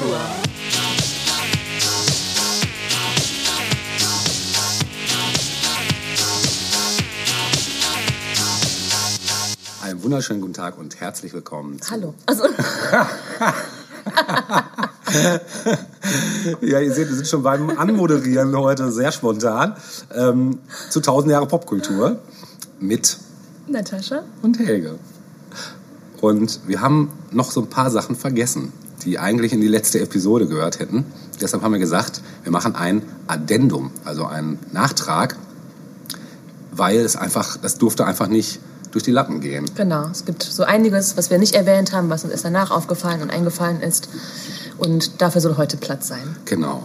[0.00, 0.18] Popkultur.
[9.82, 11.78] Einen wunderschönen guten Tag und herzlich willkommen.
[11.90, 12.14] Hallo.
[12.26, 12.44] Also,
[16.62, 19.74] Ja, ihr seht, wir sind schon beim Anmoderieren heute sehr spontan
[20.14, 22.18] ähm, zu 1000 Jahre Popkultur
[22.78, 23.18] mit
[23.66, 24.22] Natascha?
[24.42, 24.98] und Helge.
[26.20, 28.72] Und wir haben noch so ein paar Sachen vergessen,
[29.04, 31.04] die eigentlich in die letzte Episode gehört hätten.
[31.40, 35.36] Deshalb haben wir gesagt, wir machen ein Addendum, also einen Nachtrag,
[36.72, 39.66] weil es einfach, das durfte einfach nicht durch die Lappen gehen.
[39.74, 40.08] Genau.
[40.10, 43.30] Es gibt so einiges, was wir nicht erwähnt haben, was uns erst danach aufgefallen und
[43.30, 44.08] eingefallen ist.
[44.78, 46.36] Und dafür soll heute Platz sein.
[46.44, 46.82] Genau.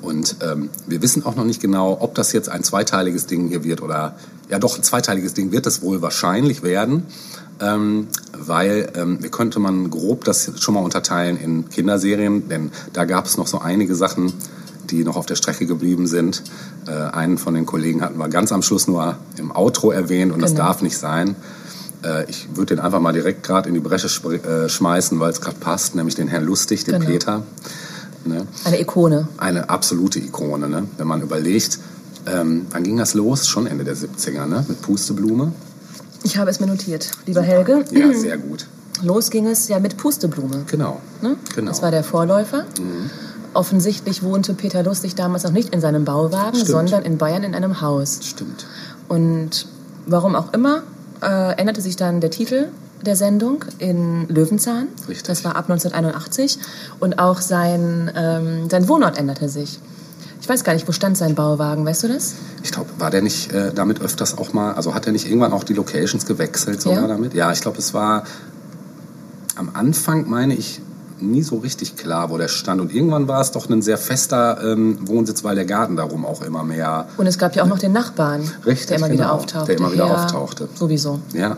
[0.00, 3.64] Und ähm, wir wissen auch noch nicht genau, ob das jetzt ein zweiteiliges Ding hier
[3.64, 4.16] wird oder
[4.50, 7.06] ja doch ein zweiteiliges Ding wird es wohl wahrscheinlich werden,
[7.62, 13.04] ähm, weil ähm, wir könnte man grob das schon mal unterteilen in Kinderserien, denn da
[13.04, 14.32] gab es noch so einige Sachen,
[14.90, 16.42] die noch auf der Strecke geblieben sind.
[16.86, 20.42] Äh, einen von den Kollegen hatten wir ganz am Schluss nur im Outro erwähnt und
[20.42, 20.64] das Genau.
[20.64, 21.36] darf nicht sein.
[22.04, 25.40] Äh, ich würde den einfach mal direkt gerade in die Bresche äh, schmeißen, weil es
[25.40, 27.06] gerade passt, nämlich den Herrn Lustig, den Genau.
[27.06, 27.42] Peter.
[28.24, 28.46] Ne?
[28.64, 29.28] Eine Ikone.
[29.38, 30.84] eine absolute Ikone, ne?
[30.98, 31.78] wenn man überlegt,
[32.26, 33.48] ähm, wann ging das los?
[33.48, 34.64] Schon Ende der 70er, ne?
[34.68, 35.52] mit Pusteblume.
[36.24, 37.10] Ich habe es mir notiert.
[37.26, 38.66] Lieber Helge, Ja, sehr gut.
[39.02, 40.64] los ging es ja mit Pusteblume.
[40.70, 41.00] Genau.
[41.20, 41.36] Ne?
[41.54, 41.70] genau.
[41.70, 42.64] Das war der Vorläufer.
[43.54, 46.70] Offensichtlich wohnte Peter Lustig damals noch nicht in seinem Bauwagen, Stimmt.
[46.70, 48.20] sondern in Bayern in einem Haus.
[48.22, 48.66] Stimmt.
[49.08, 49.66] Und
[50.06, 50.82] warum auch immer,
[51.22, 52.68] äh, änderte sich dann der Titel
[53.04, 54.88] der Sendung in Löwenzahn.
[55.08, 55.24] Richtig.
[55.24, 56.58] Das war ab 1981.
[57.00, 59.80] Und auch sein, ähm, sein Wohnort änderte sich.
[60.42, 62.34] Ich weiß gar nicht, wo stand sein Bauwagen, weißt du das?
[62.64, 65.52] Ich glaube, war der nicht äh, damit öfters auch mal, also hat er nicht irgendwann
[65.52, 67.06] auch die Locations gewechselt sogar Ja?
[67.06, 67.32] damit?
[67.32, 68.24] Ja, ich glaube, es war
[69.56, 70.80] am Anfang, meine ich,
[71.20, 72.80] nie so richtig klar, wo der stand.
[72.80, 76.42] Und irgendwann war es doch ein sehr fester ähm, Wohnsitz, weil der Garten darum auch
[76.42, 79.34] immer mehr, Und es gab ja auch noch den Nachbarn, Richtig, der immer wieder genau,
[79.36, 79.66] auftauchte.
[79.68, 80.68] der immer wieder Herr- auftauchte.
[80.74, 81.20] Sowieso.
[81.32, 81.56] ja,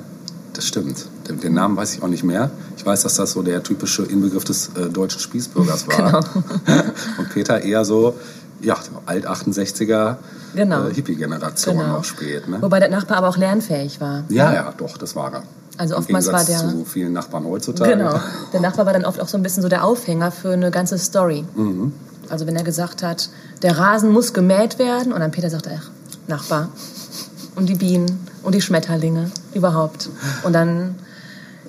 [0.53, 1.06] das stimmt.
[1.26, 2.50] Den, den Namen weiß ich auch nicht mehr.
[2.76, 5.94] Ich weiß, dass das so der typische Inbegriff des äh, deutschen Spießbürgers war.
[6.66, 6.82] Genau.
[7.19, 8.14] Und Peter eher so,
[8.60, 8.76] ja,
[9.06, 10.16] alt 68er
[10.54, 10.87] Genau.
[10.88, 11.92] äh, Hippie-Generation Genau.
[11.98, 12.48] noch spät.
[12.48, 12.60] Ne?
[12.62, 14.25] Wobei der Nachbar aber auch lernfähig war.
[14.28, 15.42] Ja, ja, doch, das war er.
[15.76, 17.97] Also oftmals war der- zu vielen Nachbarn heutzutage.
[17.97, 18.20] Genau.
[18.53, 20.98] Der Nachbar war dann oft auch so ein bisschen so der Aufhänger für eine ganze
[20.98, 21.44] Story.
[21.56, 21.93] Mhm.
[22.31, 23.28] Also wenn er gesagt hat,
[23.62, 25.91] der Rasen muss gemäht werden und dann Peter sagte, ach,
[26.28, 26.69] Nachbar.
[27.56, 30.09] Und die Bienen und die Schmetterlinge überhaupt.
[30.44, 30.94] Und dann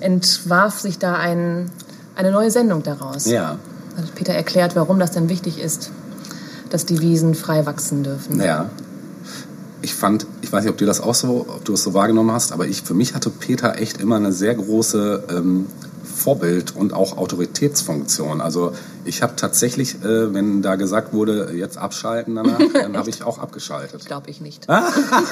[0.00, 1.70] entwarf sich da ein,
[2.14, 3.26] eine neue Sendung daraus.
[3.26, 3.58] Ja,
[3.96, 5.90] Hat Peter erklärt, warum das denn wichtig ist,
[6.70, 8.40] dass die Wiesen frei wachsen dürfen.
[8.40, 8.70] ja.
[9.82, 12.32] Ich fand, ich weiß nicht, ob du das auch so, ob du das so wahrgenommen
[12.32, 15.66] hast, aber ich, für mich hatte Peter echt immer eine sehr große ähm,
[16.16, 18.40] Vorbild- und auch Autoritätsfunktion.
[18.40, 18.72] Also
[19.04, 23.38] ich habe tatsächlich, äh, wenn da gesagt wurde, jetzt abschalten danach, dann habe ich auch
[23.38, 24.04] abgeschaltet.
[24.06, 24.68] Glaube ich nicht.
[24.68, 24.84] Ah,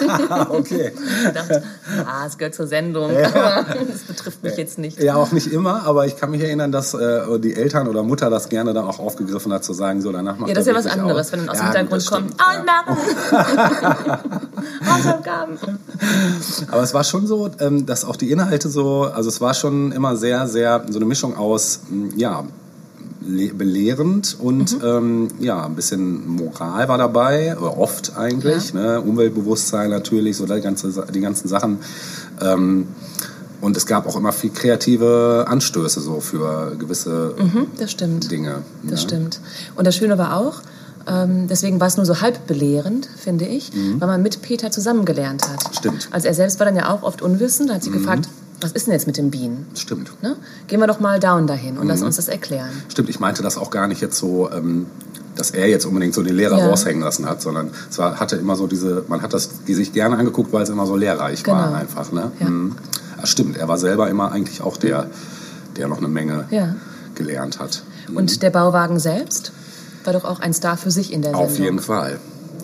[0.50, 0.92] okay.
[1.26, 1.62] Ich dachte,
[2.06, 5.00] ah, es gehört zur Sendung, aber das betrifft mich jetzt nicht.
[5.02, 8.28] Ja, auch nicht immer, aber ich kann mich erinnern, dass äh, die Eltern oder Mutter
[8.30, 10.78] das gerne dann auch aufgegriffen hat, zu sagen, so danach macht Ja, das ist ja
[10.78, 11.32] was anderes, aus.
[11.32, 12.68] wenn dann aus Ja, dem Hintergrund kommt, stimmt,
[13.30, 14.20] ja.
[14.86, 15.58] Hausaufgaben!
[16.70, 19.92] Aber es war schon so, ähm, dass auch die Inhalte so, also es war schon
[19.92, 22.44] immer sehr, sehr so eine Mischung aus, m, ja,
[23.26, 29.00] le- belehrend und ähm, ja, ein bisschen Moral war dabei, oft eigentlich, ne?
[29.00, 31.78] Umweltbewusstsein natürlich, so die, ganze, die ganzen Sachen.
[32.42, 32.88] Ähm,
[33.60, 38.30] und es gab auch immer viel kreative Anstöße so für gewisse Mhm, das stimmt.
[38.30, 38.56] Dinge.
[38.82, 38.98] Das ne?
[38.98, 39.40] stimmt.
[39.74, 40.60] Und das Schöne war auch,
[41.06, 45.04] ähm, deswegen war es nur so halb belehrend, finde ich, weil man mit Peter zusammen
[45.04, 45.64] gelernt hat.
[45.70, 45.74] Mhm.
[45.76, 46.06] Stimmt.
[46.08, 46.12] Mhm.
[46.14, 48.28] Also er selbst war dann ja auch oft unwissend, da hat sich gefragt,
[48.60, 49.66] was ist denn jetzt mit den Bienen?
[49.74, 50.10] Stimmt.
[50.22, 50.36] Ne?
[50.68, 52.06] Gehen wir doch mal down dahin und lass Mhm.
[52.06, 52.70] uns das erklären.
[52.88, 54.86] Stimmt, ich meinte das auch gar nicht jetzt so, ähm,
[55.36, 56.68] dass er jetzt unbedingt so den Lehrer Ja.
[56.68, 59.92] raushängen lassen hat, sondern es war, hatte immer so diese, man hat das die sich
[59.92, 61.76] gerne angeguckt, weil es immer so lehrreich war Genau.
[61.78, 62.12] einfach.
[62.12, 62.30] Ne?
[62.40, 62.48] Ja.
[62.48, 62.76] Mhm.
[63.18, 65.08] Ja, stimmt, er war selber immer eigentlich auch der,
[65.76, 66.76] der noch eine Menge Ja.
[67.16, 67.82] gelernt hat.
[68.14, 69.50] Und der Bauwagen selbst
[70.04, 71.46] war doch auch ein Star für sich in der Sendung.
[71.50, 72.18] Auf jeden Fall.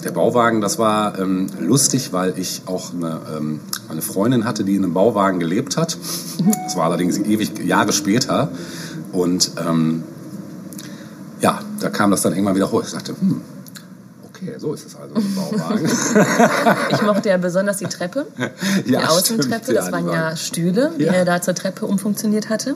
[0.04, 3.60] Der Bauwagen, das war ähm, lustig, weil ich auch eine, ähm,
[3.90, 5.98] eine Freundin hatte, die in einem Bauwagen gelebt hat.
[6.64, 8.48] Das war allerdings ewig Jahre später.
[9.12, 10.04] Und ähm,
[11.40, 12.82] ja, da kam das dann irgendwann wieder hoch.
[12.82, 13.42] Ich dachte, hm,
[14.28, 15.87] okay, so ist es also im Bauwagen.
[16.92, 18.26] Ich mochte ja besonders die Treppe,
[18.87, 19.64] die Ja, Außentreppe.
[19.64, 21.12] stimmt, das ja, waren ja Stühle, die Ja.
[21.12, 22.75] er da zur Treppe umfunktioniert hatte.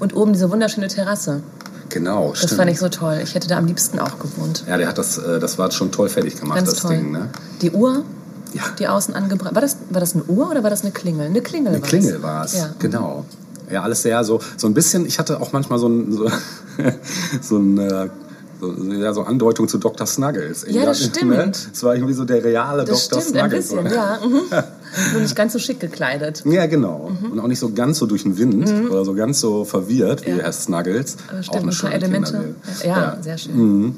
[0.00, 1.42] Und oben diese wunderschöne Terrasse.
[1.88, 2.52] Genau, Das stimmt.
[2.58, 3.20] fand ich so toll.
[3.22, 4.64] Ich hätte da am liebsten auch gewohnt.
[4.68, 6.96] ja, der hat das, äh, das war schon toll fertig gemacht, Ganz das toll.
[6.96, 7.12] Ding.
[7.12, 7.28] Ne?
[7.62, 8.04] Die Uhr,
[8.54, 9.54] Ja, die außen angebracht.
[9.54, 11.26] War das, war das eine Uhr oder war das eine Klingel?
[11.26, 12.70] Eine Klingel eine war Klingel war es, Ja.
[12.78, 13.24] genau.
[13.70, 16.30] Ja, alles sehr so, so ein bisschen, ich hatte auch manchmal so ein, so,
[17.42, 18.08] so ein, äh,
[18.60, 20.06] so, ja, so Andeutung zu Dr.
[20.06, 20.64] Snuggles.
[20.68, 21.30] Ja, das stimmt.
[21.30, 21.52] Ne?
[21.72, 23.22] Es war irgendwie so der reale Das Dr.
[23.22, 23.68] stimmt, ein Snuggles.
[23.68, 24.18] bisschen, ja.
[24.26, 24.40] Mhm.
[25.12, 26.42] Nur nicht ganz so schick gekleidet.
[26.46, 27.10] Ja, genau.
[27.30, 30.30] Und auch nicht so ganz so durch den Wind oder so ganz so verwirrt wie
[30.30, 30.36] Mhm.
[30.38, 30.42] Ja.
[30.44, 31.16] Herr Snuggles.
[31.28, 32.32] Aber auch stimmt, eine ein paar schöne Elemente.
[32.64, 32.88] Kinderserie.
[32.90, 33.94] Ja, sehr schön.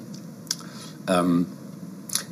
[1.09, 1.47] Ähm,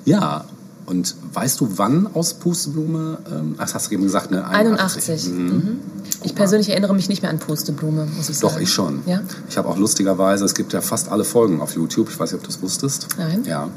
[0.04, 0.44] ja,
[0.86, 4.46] und weißt du, wann aus Pusteblume, ähm, ach, hast du eben gesagt, ne?
[4.46, 5.28] 81.
[5.28, 5.44] Mhm.
[5.44, 5.78] Mhm.
[6.24, 8.54] Ich persönlich erinnere mich nicht mehr an Pusteblume, muss ich sagen.
[8.54, 9.00] Doch, ich schon.
[9.06, 9.20] Ja?
[9.48, 12.08] Ich habe auch lustigerweise, es gibt ja fast alle Folgen auf YouTube.
[12.10, 13.06] Ich weiß nicht, ob du es wusstest.
[13.18, 13.44] Nein.
[13.44, 13.68] Ja,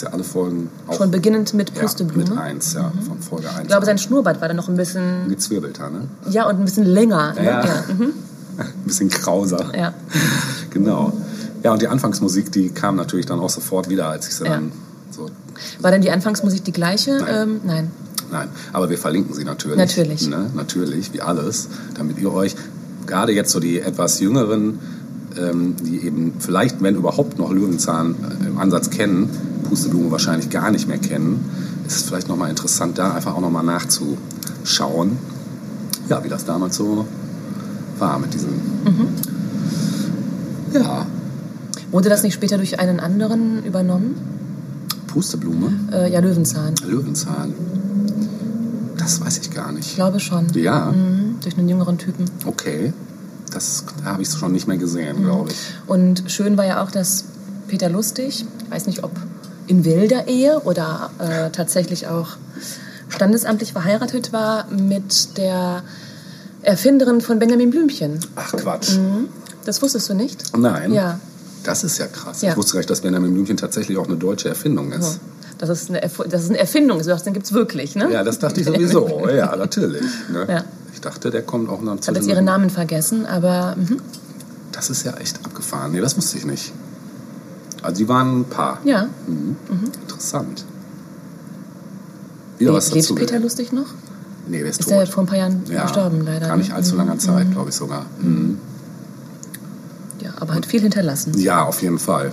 [0.00, 0.96] ja alle Folgen auch.
[0.96, 2.30] Schon beginnend mit ja, Pusteblume.
[2.30, 3.60] mit eins, ja, von Folge 1.
[3.62, 6.08] Ich glaube, sein Schnurrbart war dann noch ein bisschen, Gezwirbelter, ne?
[6.30, 7.34] ja, und ein bisschen länger.
[7.34, 7.44] Ne?
[7.44, 7.64] Ja.
[7.64, 7.84] Ja.
[7.96, 8.12] Mhm.
[8.58, 9.72] Ein bisschen krauser.
[9.76, 9.94] ja.
[10.70, 11.12] Genau.
[11.62, 14.54] Ja, und die Anfangsmusik, die kam natürlich dann auch sofort wieder, als ich sie Ja.
[14.54, 14.72] dann
[15.10, 15.28] so.
[15.80, 17.18] War denn die Anfangsmusik die gleiche?
[17.18, 17.34] Nein.
[17.34, 17.90] Ähm, nein.
[18.30, 19.76] Nein, aber wir verlinken sie natürlich.
[19.76, 20.28] Natürlich.
[20.28, 20.50] Ne?
[20.54, 22.56] Natürlich, wie alles, damit ihr euch,
[23.06, 24.78] gerade jetzt so die etwas jüngeren,
[25.38, 29.28] ähm, die eben vielleicht, wenn überhaupt noch Löwenzahn äh, im Ansatz kennen,
[29.72, 31.42] Pusteblume wahrscheinlich gar nicht mehr kennen,
[31.86, 35.16] ist vielleicht nochmal interessant, da einfach auch nochmal nachzuschauen,
[36.10, 37.06] ja, wie das damals so
[37.98, 38.50] war mit diesem.
[38.50, 39.08] Mhm.
[40.74, 41.06] Ja,
[41.90, 44.14] Wurde das nicht später durch einen anderen übernommen?
[45.06, 46.74] Pusteblume, Äh, ja, Löwenzahn.
[46.86, 47.52] Löwenzahn.
[48.98, 49.94] Das weiß ich gar Ich nicht.
[49.96, 50.46] glaube schon.
[50.54, 51.36] Ja, Mhm.
[51.42, 52.26] Durch einen jüngeren Typen.
[52.46, 52.92] okay.
[53.52, 55.24] Das habe ich schon nicht mehr gesehen, Mhm.
[55.24, 55.56] glaube ich.
[55.86, 57.24] Und schön war ja auch, dass
[57.68, 59.10] Peter Lustig, ich weiß nicht, ob
[59.66, 62.36] in wilder Ehe oder äh, tatsächlich auch
[63.08, 65.82] standesamtlich verheiratet war mit der
[66.62, 68.20] Erfinderin von Benjamin Blümchen.
[68.36, 68.98] Ach Quatsch.
[69.64, 70.56] Das wusstest du nicht?
[70.56, 70.90] Nein.
[70.90, 70.96] Mhm.
[70.96, 71.20] Ja.
[71.64, 72.42] Das ist ja krass.
[72.42, 72.50] Ja.
[72.50, 75.20] Ich wusste gar nicht, dass Benjamin Blümchen tatsächlich auch eine deutsche Erfindung ist.
[75.58, 76.98] Das ist eine, Erf das ist eine Erfindung.
[76.98, 78.10] Du sagst, den gibt's wirklich, ne?
[78.12, 79.28] Ja, das dachte ich sowieso.
[79.34, 80.02] ja, natürlich.
[80.32, 80.46] Ne?
[80.48, 80.64] Ja.
[80.92, 83.98] Ich dachte, der kommt auch noch Ich habe jetzt ihren Namen vergessen, aber mhm.
[84.72, 85.92] Das ist ja echt abgefahren.
[85.92, 86.72] Nee, das wusste ich nicht.
[87.82, 88.78] Also die waren ein Paar.
[88.84, 89.08] ja.
[89.26, 89.56] Mhm.
[90.02, 90.64] Interessant.
[92.58, 93.14] Wieder was Lebt dazu.
[93.14, 93.44] Peter gelernt.
[93.44, 93.86] Lustig noch?
[94.48, 94.92] Nee, der ist, Ist tot.
[94.98, 96.46] der vor ein paar Jahren ja, gestorben, leider.
[96.48, 96.74] Gar nicht ne?
[96.76, 96.98] allzu Mhm.
[96.98, 98.06] langer Zeit, glaube ich sogar.
[98.20, 98.58] Mhm.
[100.20, 101.36] Ja, aber hat viel hinterlassen.
[101.38, 102.32] Ja, auf jeden Fall.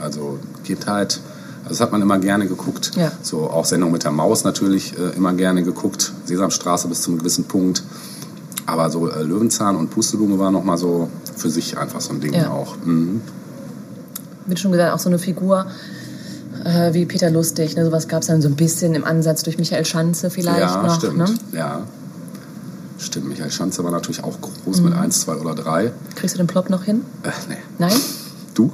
[0.00, 1.20] Also Kindheit,
[1.64, 2.92] also das hat man immer gerne geguckt.
[2.96, 3.10] Ja.
[3.22, 6.12] So auch Sendung mit der Maus natürlich äh, immer gerne geguckt.
[6.24, 7.82] Sesamstraße bis zu einem gewissen Punkt.
[8.66, 12.20] Aber so äh, Löwenzahn und Pusteblume war noch mal so für sich einfach so ein
[12.20, 12.50] Ding Ja.
[12.50, 12.76] auch.
[12.84, 13.22] Mhm.
[14.48, 15.66] Wie schon gesagt, auch so eine Figur
[16.64, 17.76] äh, wie Peter Lustig.
[17.76, 17.84] Ne?
[17.84, 20.96] Sowas gab es dann so ein bisschen im Ansatz durch Michael Schanze vielleicht ja, noch.
[20.96, 21.18] stimmt.
[21.18, 21.26] Ne?
[21.52, 21.82] Ja.
[22.98, 24.88] Stimmt, Michael Schanze war natürlich auch groß Mhm.
[24.88, 25.92] mit 1, 2 oder 3.
[26.16, 27.02] Kriegst du den Plop noch hin?
[27.22, 27.56] Äh, nee.
[27.78, 27.92] Nein?
[28.54, 28.72] Du?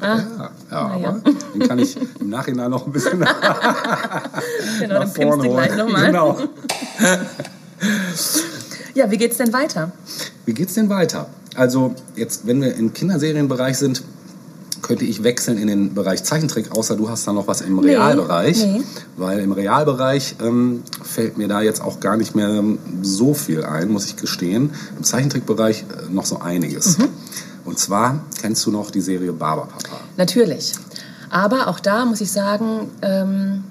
[0.00, 1.08] Ah, Ja, ja ja.
[1.08, 1.20] aber
[1.54, 3.18] den kann ich im Nachhinein noch ein bisschen
[4.80, 5.78] genau, nach dann vorne du gleich holen.
[5.78, 6.06] nochmal.
[6.06, 6.38] Genau.
[8.94, 9.92] Ja, wie geht's denn weiter?
[10.44, 11.26] Wie geht's denn weiter?
[11.54, 14.02] Also jetzt, wenn wir im Kinderserienbereich sind,
[14.82, 17.88] könnte ich wechseln in den Bereich Zeichentrick, außer du hast da noch was im Nee,
[17.90, 18.64] Realbereich.
[18.64, 18.82] nee.
[19.16, 22.62] Weil im Realbereich ähm, fällt mir da jetzt auch gar nicht mehr
[23.02, 24.70] so viel ein, muss ich gestehen.
[24.96, 26.98] Im Zeichentrickbereich äh, noch so einiges.
[26.98, 27.08] Mhm.
[27.64, 30.00] Und zwar kennst du noch die Serie Barberpapa.
[30.16, 30.72] Natürlich.
[31.28, 33.64] Aber auch da muss ich sagen, ähm,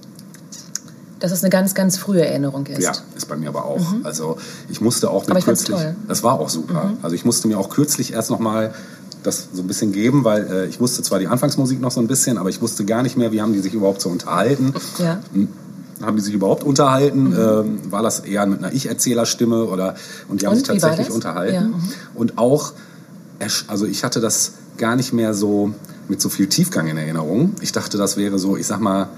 [1.20, 2.82] dass es eine ganz, ganz frühe Erinnerung ist.
[2.84, 3.82] Ja, ist bei mir aber auch.
[4.04, 4.38] Also
[4.70, 5.32] ich musste auch mir Mhm.
[5.32, 5.96] Aber ich fand's kürzlich, toll.
[6.00, 6.08] Mhm.
[6.08, 6.94] das war auch super.
[7.02, 8.74] Also ich musste mir auch kürzlich erst noch mal
[9.24, 12.08] das so ein bisschen geben, weil äh, ich wusste zwar die Anfangsmusik noch so ein
[12.08, 14.74] bisschen, aber ich wusste gar nicht mehr, wie haben die sich überhaupt so unterhalten.
[14.98, 15.20] Ja.
[16.02, 17.36] Haben die sich überhaupt unterhalten?
[17.38, 19.96] Ähm, war das eher mit einer Ich-Erzählerstimme oder
[20.30, 20.60] und die haben Mhm.
[20.60, 21.54] Und, sich tatsächlich unterhalten?
[21.54, 21.84] Ja, mhm.
[22.16, 22.72] Und auch,
[23.68, 25.74] also ich hatte das gar nicht mehr so
[26.08, 27.56] mit so viel Tiefgang in Erinnerung.
[27.60, 29.10] Ich dachte, das wäre so, ich sag mal,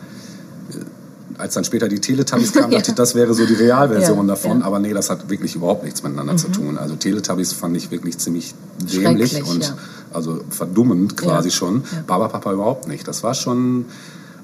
[1.42, 4.62] als dann später die Teletubbies kamen, dachte ich, das wäre so die Realversion davon.
[4.62, 6.78] Aber nee, das hat wirklich überhaupt nichts miteinander zu tun.
[6.78, 9.74] Also Teletubbies fand ich wirklich ziemlich dämlich und
[10.14, 11.84] also verdummend quasi schon.
[11.92, 12.04] Ja.
[12.06, 13.08] Barberpapa überhaupt nicht.
[13.08, 13.86] Das war schon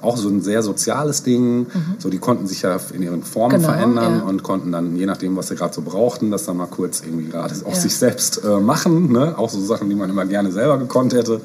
[0.01, 1.67] auch so ein sehr soziales Ding.
[1.99, 3.61] So, die konnten sich ja in ihren Formen Mhm.
[3.61, 4.23] Genau, verändern ja.
[4.25, 7.27] und konnten dann, je nachdem, was sie gerade so brauchten, das dann mal kurz irgendwie
[7.29, 7.79] gerade auf Ja.
[7.79, 9.11] sich selbst äh, machen.
[9.11, 9.35] Ne?
[9.37, 11.41] Auch so Sachen, die man immer gerne selber gekonnt hätte.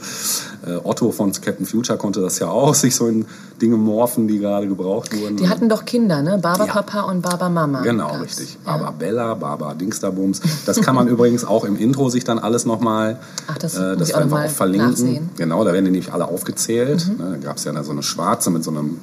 [0.67, 3.25] Äh, Otto von Captain Future konnte das ja auch, sich so in
[3.61, 5.37] Dinge morphen, die gerade gebraucht wurden.
[5.37, 6.39] Die hatten doch Kinder, ne?
[6.39, 6.73] Barber Ja.
[6.73, 7.83] Papa und Barber Mama.
[7.83, 8.23] Genau, gab's.
[8.23, 8.59] richtig.
[8.65, 10.41] Baba Bella, Baba Dingsterbums.
[10.67, 13.19] Das kann man übrigens auch im Intro sich dann alles nochmal,
[13.61, 14.91] das äh, das wir mal auch verlinken.
[14.91, 15.25] nachsehen.
[15.25, 15.37] Mhm.
[15.37, 17.09] Genau, da werden die nämlich alle aufgezählt.
[17.19, 18.99] Ne, da gab es ja so eine schwarze mit so einem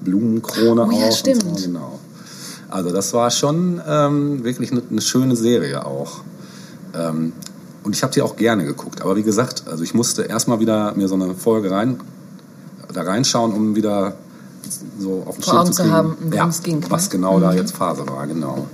[0.00, 1.12] Blumenkrone Oh ja, auch.
[1.12, 1.42] stimmt.
[1.42, 1.98] So, genau.
[2.70, 6.20] Also das war schon ähm, wirklich eine, eine schöne Serie auch.
[6.94, 7.32] Ähm,
[7.84, 9.00] und ich habe die auch gerne geguckt.
[9.02, 12.00] Aber wie gesagt, also ich musste erstmal wieder mir so eine Folge rein,
[12.92, 14.14] da reinschauen, um wieder
[14.98, 16.86] so auf den Vor Schirm Augen zu kriegen, haben, ja, es ging, ne?
[16.90, 18.66] was genau da jetzt Phase war, genau.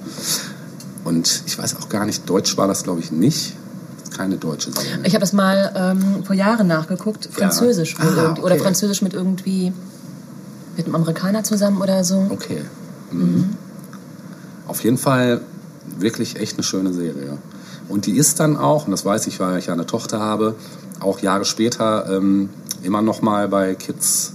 [1.04, 3.54] Und ich weiß auch gar nicht, Deutsch war das glaube ich nicht.
[4.16, 5.00] Keine deutsche Serie.
[5.02, 7.28] Ich habe das mal ähm, vor Jahren nachgeguckt.
[7.32, 8.42] Französisch wohl Ah, irgendwie.
[8.42, 8.62] Oder okay.
[8.62, 9.72] Französisch mit irgendwie
[10.76, 12.26] mit einem Amerikaner zusammen oder so.
[12.30, 12.62] Okay.
[13.10, 13.50] Mhm.
[14.66, 15.40] Auf jeden Fall
[15.98, 17.38] wirklich echt eine schöne Serie.
[17.88, 20.54] Und die ist dann auch, und das weiß ich, weil ich ja eine Tochter habe,
[21.00, 22.48] auch Jahre später ähm,
[22.82, 24.32] immer noch mal bei Kids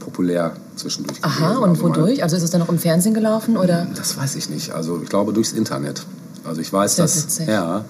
[0.00, 1.62] populär zwischendurch Aha, gewesen.
[1.62, 2.22] und Also wodurch?
[2.22, 3.86] Also ist es dann noch im Fernsehen gelaufen oder?
[3.94, 4.72] Das weiß ich nicht.
[4.72, 6.02] Also ich glaube durchs Internet.
[6.44, 7.48] Also ich weiß, Sehr dass, witzig.
[7.48, 7.84] ja,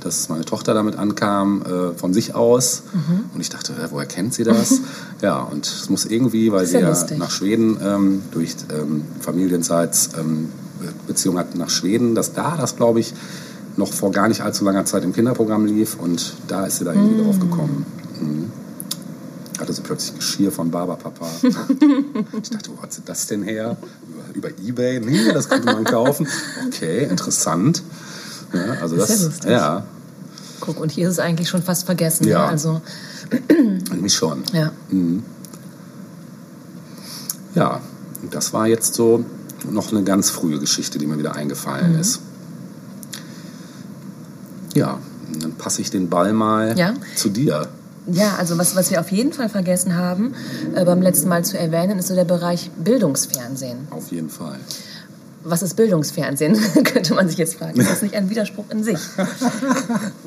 [0.00, 2.82] dass meine Tochter damit ankam äh, von sich aus.
[2.92, 3.24] Mhm.
[3.34, 4.80] Und ich dachte, äh, woher kennt sie das?
[5.22, 7.18] ja, und es muss irgendwie, weil Ist sie ja ja lustig.
[7.18, 10.48] nach Schweden ähm, durch ähm, Familienseits ähm,
[11.06, 13.12] Beziehung hat nach Schweden, dass da das, glaube ich,
[13.76, 15.96] noch vor gar nicht allzu langer Zeit im Kinderprogramm lief.
[15.98, 17.24] Und da ist sie da irgendwie Mm.
[17.24, 17.86] drauf gekommen.
[18.20, 18.52] Mhm.
[19.60, 21.26] Hatte sie plötzlich Geschirr von Barberpapa.
[22.42, 23.76] Ich dachte, wo hat sie das denn her?
[24.34, 25.00] Über, über Ebay?
[25.00, 26.28] Nee, das könnte man kaufen.
[26.68, 27.82] Okay, interessant.
[28.78, 29.50] Ja, also Das das, ist ja lustig.
[29.50, 29.84] ja,
[30.60, 32.26] Guck, und hier ist es eigentlich schon fast vergessen.
[32.26, 32.38] Ja.
[32.46, 32.48] Ne?
[32.48, 32.80] Also,
[34.00, 34.42] mich schon.
[34.52, 34.72] ja.
[37.54, 37.80] Ja,
[38.22, 39.24] und das war jetzt so
[39.70, 42.00] noch eine ganz frühe Geschichte, die mir wieder eingefallen Mhm.
[42.00, 42.20] ist.
[44.74, 44.98] Ja,
[45.40, 46.94] dann passe ich den Ball mal Ja.
[47.16, 47.68] zu dir.
[48.10, 50.32] Ja, also was, was wir auf jeden Fall vergessen haben,
[50.74, 53.86] äh, beim letzten Mal zu erwähnen, ist so der Bereich Bildungsfernsehen.
[53.90, 54.58] Auf jeden Fall.
[55.44, 57.80] Was ist Bildungsfernsehen, könnte man sich jetzt fragen.
[57.80, 58.98] Ist das nicht ein Widerspruch in sich?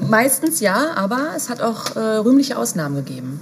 [0.09, 3.39] Meistens ja, aber es hat auch äh, rühmliche Ausnahmen gegeben.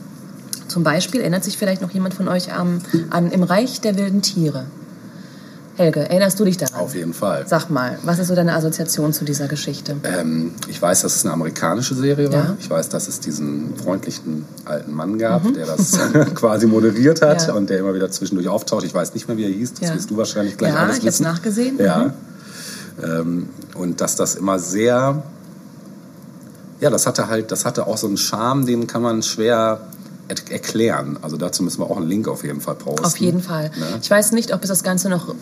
[0.68, 4.22] Zum Beispiel erinnert sich vielleicht noch jemand von euch an, an Im Reich der wilden
[4.22, 4.66] Tiere.
[5.80, 6.82] Helge, erinnerst du dich daran?
[6.82, 7.46] Auf jeden Fall.
[7.48, 9.96] Sag mal, was ist so deine Assoziation zu dieser Geschichte?
[10.04, 12.38] Ähm, ich weiß, dass es eine amerikanische Serie war.
[12.38, 12.44] Ja.
[12.52, 12.58] Mhm.
[12.60, 15.98] Ich weiß, dass es diesen freundlichen alten Mann gab, der das
[16.36, 17.54] quasi moderiert hat Ja.
[17.54, 18.84] und der immer wieder zwischendurch auftaucht.
[18.84, 19.76] Ich weiß nicht mehr, wie er hieß.
[19.76, 19.96] Das Ja.
[19.96, 21.24] wirst du wahrscheinlich gleich Ja, alles ich hab's wissen.
[21.24, 21.78] nachgesehen.
[21.80, 22.14] Ja.
[23.02, 25.24] Ähm, und dass das immer sehr...
[26.82, 29.80] Ja, das hatte halt, das hatte auch so einen Charme, den kann man schwer er
[30.52, 31.18] erklären.
[31.22, 33.06] Also dazu müssen wir auch einen Link auf jeden Fall posten.
[33.06, 33.72] Auf jeden Fall.
[33.78, 34.00] Ne?
[34.02, 35.34] Ich weiß nicht, ob es das Ganze noch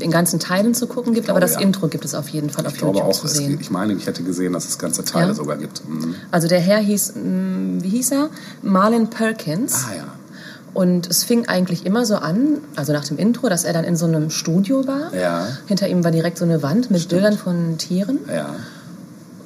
[0.00, 1.66] in ganzen Teilen zu gucken gibt, aber glaube, das ja.
[1.66, 3.58] Intro gibt es auf jeden Fall auf Ich glaube YouTube auch, zu es, sehen.
[3.60, 5.34] ich meine, ich hätte gesehen, dass es ganze Teile Ja?
[5.34, 5.88] sogar gibt.
[5.88, 6.14] Mhm.
[6.30, 8.30] Also der Herr hieß, mh, wie hieß er?
[8.62, 9.86] Marlon Perkins.
[9.90, 10.04] Ah ja.
[10.74, 13.96] Und es fing eigentlich immer so an, also nach dem Intro, dass er dann in
[13.96, 15.12] so einem Studio war.
[15.14, 15.48] Ja.
[15.66, 18.18] Hinter ihm war direkt so eine Wand mit Bildern von Tieren.
[18.28, 18.54] Ja.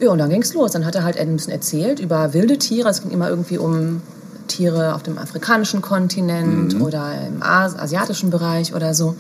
[0.00, 0.72] Ja, und dann ging's los.
[0.72, 2.88] Dann hat er halt ein bisschen erzählt über wilde Tiere.
[2.90, 4.02] Es ging immer irgendwie um
[4.46, 6.82] Tiere auf dem afrikanischen Kontinent Mhm.
[6.82, 9.14] oder im As asiatischen Bereich oder so.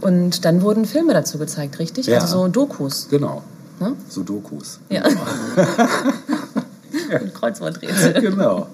[0.00, 2.06] Und dann wurden Filme dazu gezeigt, richtig?
[2.06, 2.18] Ja.
[2.20, 3.08] Also so Dokus.
[3.10, 3.42] Genau.
[3.80, 3.94] Ne?
[4.08, 4.78] Sudokus.
[4.90, 5.02] Ja.
[7.20, 8.12] Und Kreuzworträtsel.
[8.20, 8.68] genau.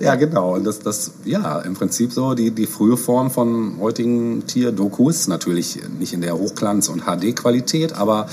[0.00, 0.54] Ja, genau.
[0.54, 5.28] Und das, das, ja, im Prinzip so die, die frühe Form von heutigen Tierdokus.
[5.28, 8.26] Natürlich nicht in der Hochglanz- und HD-Qualität, aber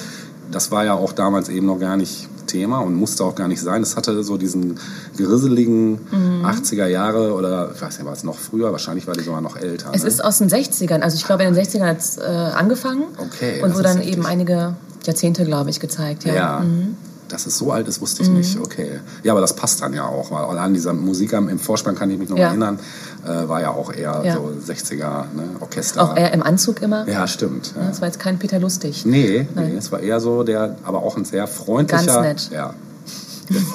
[0.51, 3.61] das war ja auch damals eben noch gar nicht Thema und musste auch gar nicht
[3.61, 3.83] sein.
[3.83, 4.79] Es hatte so diesen
[5.17, 6.45] grisseligen Mhm.
[6.45, 8.71] 80er Jahre oder ich weiß nicht, war es noch früher?
[8.71, 9.91] Wahrscheinlich war die sogar noch älter.
[9.93, 10.07] Es ne?
[10.07, 13.61] ist aus den 60ern, also ich glaube in den 60ern hat es äh, angefangen Okay,
[13.61, 14.13] und wurde dann heftig.
[14.13, 14.75] eben einige
[15.05, 16.25] Jahrzehnte, glaube ich, gezeigt.
[16.25, 16.33] Ja.
[16.33, 16.97] Ja, Mhm.
[17.29, 18.59] Dass es so alt ist, wusste ich nicht.
[18.59, 18.99] Okay.
[19.23, 22.17] Ja, aber das passt dann ja auch, weil an dieser Musik im Vorspann kann ich
[22.17, 22.47] mich noch Ja.
[22.49, 22.79] erinnern,
[23.25, 24.33] äh, war ja auch eher Ja.
[24.35, 26.03] so 60er ne, Orchester.
[26.03, 27.07] Auch er im Anzug immer.
[27.07, 27.73] ja, stimmt.
[27.79, 27.87] Ja.
[27.87, 29.05] Das war jetzt kein Peter Lustig.
[29.05, 29.69] Nee, Nein.
[29.71, 32.51] nee, es war eher so der, aber auch ein sehr freundlicher, Ganz nett.
[32.51, 32.73] ja,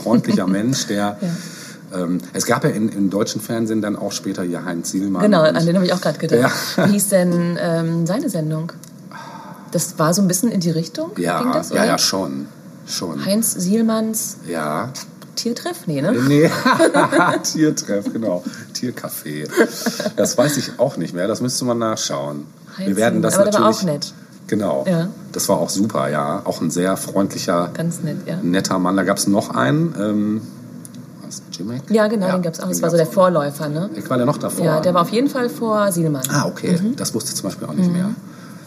[0.03, 1.17] freundlicher Mensch, der.
[1.95, 5.23] Ähm, es gab ja in, im deutschen Fernsehen dann auch später hier Heinz Sielmann.
[5.23, 6.53] Genau, an den habe ich auch gerade gedacht.
[6.77, 6.89] Ja.
[6.89, 8.73] Wie hieß denn ähm, seine Sendung?
[9.71, 11.11] Das war so ein bisschen in die Richtung?
[11.19, 12.47] ja, ging das, ja, ja, schon,
[12.87, 13.25] schon.
[13.25, 14.91] Heinz Sielmanns Ja,
[15.37, 15.87] Tiertreff?
[15.87, 16.13] Nee, ne?
[16.13, 16.51] Nee,
[17.43, 18.43] Tiertreff, genau.
[18.75, 19.49] Tiercafé.
[20.17, 22.47] Das weiß ich auch nicht mehr, das müsste man nachschauen.
[22.77, 23.35] Wir Heinz werden das.
[23.35, 23.79] Aber der war natürlich.
[23.79, 24.15] auch nett.
[24.47, 24.85] Genau.
[24.87, 25.09] Ja.
[25.33, 26.43] Das war auch super, ja.
[26.45, 28.37] Auch ein sehr freundlicher, Ganz nett, ja.
[28.43, 28.97] netter Mann.
[28.97, 29.95] Da gab es noch einen.
[29.99, 30.41] Ähm,
[31.25, 31.83] was, Jimek?
[31.91, 32.69] Ja, genau, den gab es auch.
[32.69, 33.07] Das war so der.
[33.07, 33.91] Vorläufer, ne?
[33.97, 34.65] Ich war der noch davor.
[34.65, 36.25] Ja, der war auf jeden Fall vor Sielmann.
[36.29, 36.79] Ah, okay.
[36.81, 36.97] Mhm.
[36.97, 38.11] Das wusste ich zum Beispiel auch nicht mehr.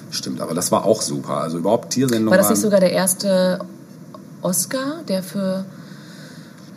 [0.09, 1.37] Stimmt, aber das war auch super.
[1.41, 3.59] Also überhaupt Tiersendungen War das nicht sogar der erste
[4.41, 5.65] Oscar, der für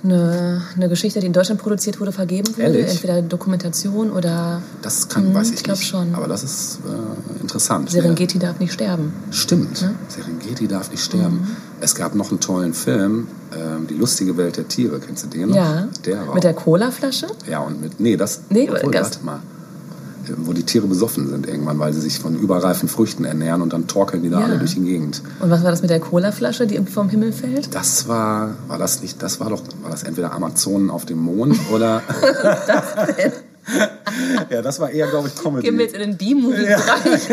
[0.03, 2.63] eine, eine Geschichte, die in Deutschland produziert wurde, vergeben wurde?
[2.63, 2.91] Ehrlich?
[2.91, 5.89] Entweder Dokumentation oder Das kann, Mhm, weiß ich, ich glaub nicht.
[5.89, 6.15] schon.
[6.15, 7.91] Aber das ist äh, interessant.
[7.91, 9.13] Serengeti darf nicht sterben.
[9.31, 11.37] Stimmt, Serengeti darf nicht sterben.
[11.43, 11.57] Mhm.
[11.83, 15.01] Es gab noch einen tollen Film, ähm, Die lustige Welt der Tiere.
[15.01, 15.57] Kennst du den noch?
[15.57, 15.89] Ja.
[16.07, 17.27] Der Mit der Colaflasche?
[17.49, 19.41] ja, und mit, nee, das, Nee, obwohl, das- warte mal.
[20.39, 23.87] Wo die Tiere besoffen sind irgendwann, weil sie sich von überreifen Früchten ernähren und dann
[23.89, 24.47] torkeln die da Ja.
[24.47, 25.23] alle durch die Gegend.
[25.41, 27.75] Und was war das mit der Colaflasche, die irgendwie vom Himmel fällt?
[27.75, 31.59] Das war, war das nicht, das war doch, war das entweder Amazonen auf dem Mond
[31.73, 32.03] oder,
[34.51, 35.67] ja, das war eher, glaube ich, Comedy.
[35.67, 37.29] Gehen wir jetzt in den B-Movie-Bereich.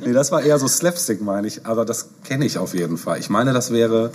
[0.06, 1.66] nee, das war eher so Slapstick, meine ich.
[1.66, 3.18] Aber das kenne ich auf jeden Fall.
[3.18, 4.10] Ich meine, das wäre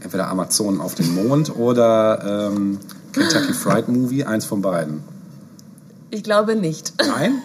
[0.00, 2.78] entweder Amazonen auf dem Mond oder ähm,
[3.12, 5.02] Kentucky Fried Movie, eins von beiden.
[6.12, 6.92] Ich glaube nicht.
[7.04, 7.38] Nein?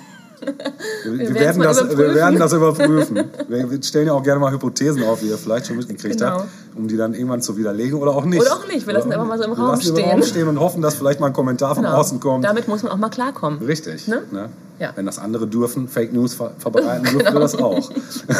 [1.03, 2.15] Wir, wir, werden das, wir überprüfen.
[2.15, 3.23] werden das überprüfen.
[3.47, 6.29] Wir, stellen ja auch gerne mal Hypothesen auf, wie ihr vielleicht schon mitgekriegt Genau.
[6.41, 8.41] habt, um die dann irgendwann zu widerlegen oder auch nicht.
[8.41, 8.85] Oder auch nicht.
[8.85, 10.09] Wir lassen Oder- einfach mal so im wir Raum lassen im stehen.
[10.11, 11.95] Raum stehen und hoffen, dass vielleicht mal ein Kommentar von Genau.
[11.97, 12.45] außen kommt.
[12.45, 13.59] Damit muss man auch mal klarkommen.
[13.63, 14.07] Richtig.
[14.07, 14.21] Ne?
[14.31, 14.49] Ne?
[14.79, 14.91] Ja.
[14.95, 17.33] Wenn das andere dürfen, Fake News ver verbreiten, dürfen Genau.
[17.33, 17.89] wir das auch.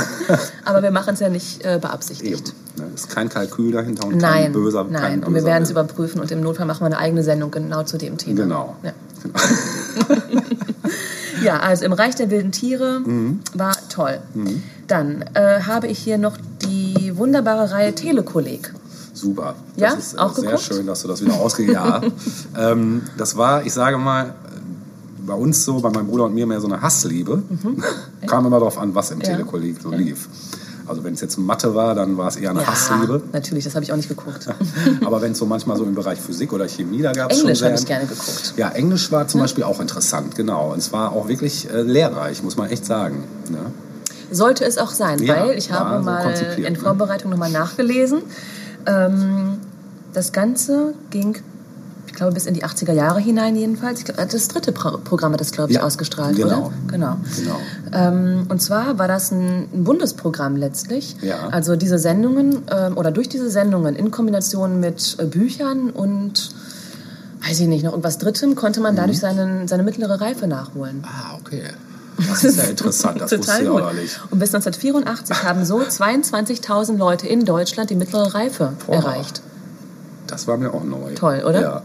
[0.66, 2.54] Aber wir machen es ja nicht äh, beabsichtigt.
[2.78, 2.86] Ne?
[2.94, 5.02] Ist kein Kalkül dahinter und Nein, kein böser nein.
[5.02, 7.82] kein und wir werden es überprüfen und im Notfall machen wir eine eigene Sendung genau
[7.84, 8.44] zu dem Thema.
[8.44, 8.76] Genau.
[8.84, 8.92] Ja.
[11.44, 13.40] Ja, also im Reich der wilden Tiere Mhm.
[13.54, 14.20] war toll.
[14.88, 18.74] Dann äh, habe ich hier noch die wunderbare Reihe Telekolleg.
[19.14, 19.56] Super.
[19.76, 19.94] Ja?
[19.96, 20.64] Das ist äh, Auch sehr geguckt?
[20.64, 21.70] schön, dass du das wieder ausgehst.
[21.74, 22.02] Ja.
[22.58, 24.34] ähm, das war, ich sage mal,
[25.28, 27.44] bei uns so, bei meinem Bruder und mir mehr so eine Hassliebe.
[28.28, 29.24] Kam immer darauf an, was im Mhm.
[29.24, 29.30] Ja.
[29.34, 30.28] Telekolleg so lief.
[30.88, 33.22] Also wenn es jetzt Mathe war, dann war es eher eine Hassliebe.
[33.34, 34.48] natürlich, das habe ich auch nicht geguckt.
[35.06, 37.48] Aber wenn es so manchmal so im Bereich Physik oder Chemie, da gab es schon
[37.48, 38.54] Englisch habe ich gerne geguckt.
[38.58, 40.72] Ja, Englisch war zum Beispiel auch interessant, genau.
[40.74, 43.24] Und es war auch wirklich äh, lehrreich, muss man echt sagen.
[43.50, 43.72] Ne?
[44.32, 46.80] Sollte es auch sein, Ja, weil ich habe so mal in ne?
[46.80, 48.22] Vorbereitung nochmal nachgelesen.
[48.86, 49.60] Ähm,
[50.14, 51.38] das Ganze ging,
[52.18, 54.04] glaube, bis in die 80er Jahre hinein jedenfalls.
[54.04, 56.68] Das dritte Pro Programm hat das, glaube ich, Ja, ausgestrahlt, genau.
[56.68, 56.74] oder?
[56.88, 57.18] Genau.
[57.38, 57.56] Genau.
[57.94, 61.16] Ähm, und zwar war das ein, Bundesprogramm letztlich.
[61.22, 61.48] Ja.
[61.52, 66.50] Also diese Sendungen ähm, oder durch diese Sendungen in Kombination mit äh, Büchern und
[67.48, 68.98] weiß ich nicht, noch irgendwas Drittem, konnte man Mhm.
[68.98, 71.04] dadurch seinen, seine mittlere Reife nachholen.
[71.06, 71.64] Ah, okay.
[72.28, 74.20] Das ist ja interessant, das wusste ich auch nicht.
[74.32, 78.96] Und bis 1984 haben so 22.000 Leute in Deutschland die mittlere Reife Boah.
[78.96, 79.42] erreicht.
[80.26, 81.14] Das war mir auch neu.
[81.14, 81.62] Toll, oder?
[81.62, 81.82] Ja.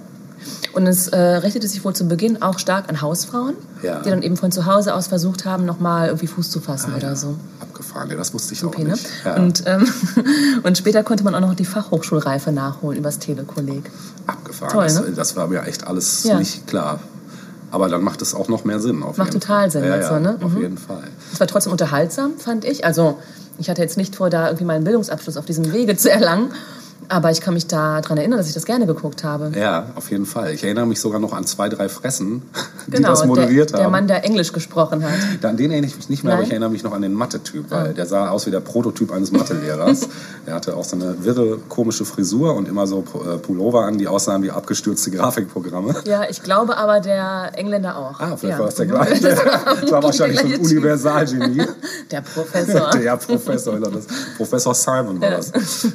[0.72, 4.00] Und es äh, richtete sich wohl zu Beginn auch stark an Hausfrauen, Ja.
[4.00, 6.96] die dann eben von zu Hause aus versucht haben, nochmal irgendwie Fuß zu fassen Ah,
[6.96, 7.16] oder ja.
[7.16, 7.36] so.
[7.60, 8.92] Abgefahren, ja, das wusste ich Okay, auch ne?
[8.92, 9.06] nicht.
[9.24, 9.36] Ja.
[9.36, 9.86] Und, ähm,
[10.62, 13.90] und später konnte man auch noch die Fachhochschulreife nachholen übers Telekolleg.
[14.26, 14.72] Abgefahren.
[14.72, 15.12] Toll, das, ne?
[15.14, 17.00] das war mir echt alles nicht klar.
[17.70, 19.02] Aber dann macht es auch noch mehr Sinn.
[19.02, 19.70] Auf Macht jeden total Fall.
[19.70, 20.36] Sinn ja, jetzt ja, so, ne?
[20.42, 20.60] Auf Mhm.
[20.60, 21.04] jeden Fall.
[21.32, 22.84] Es war trotzdem unterhaltsam, fand ich.
[22.84, 23.18] Also
[23.58, 26.50] ich hatte jetzt nicht vor, da irgendwie meinen Bildungsabschluss auf diesem Wege zu erlangen.
[27.08, 29.52] Aber ich kann mich daran erinnern, dass ich das gerne geguckt habe.
[29.58, 30.52] Ja, auf jeden Fall.
[30.52, 32.42] Ich erinnere mich sogar noch an zwei, drei Fressen,
[32.86, 33.82] die genau, das moderiert der, haben.
[33.84, 35.44] der Mann, der Englisch gesprochen hat.
[35.44, 36.46] An den erinnere ich mich nicht mehr, aber Nein?
[36.46, 37.92] ich erinnere mich noch an den Mathe-Typ, weil Ah.
[37.92, 40.08] der sah aus wie der Prototyp eines Mathelehrers.
[40.46, 44.08] der hatte auch so eine wirre, komische Frisur und immer so äh, Pullover an, die
[44.08, 45.94] aussahen wie abgestürzte Grafikprogramme.
[46.04, 48.18] Ja, ich glaube aber der Engländer auch.
[48.20, 48.58] Ah, vielleicht ja.
[48.58, 49.20] war das der gleiche.
[49.80, 50.60] Das war wahrscheinlich so ein.
[50.60, 51.62] Universalgenie.
[52.10, 52.90] Der Professor.
[52.90, 54.06] Der Professor, oder das.
[54.36, 55.52] Professor Simon war das.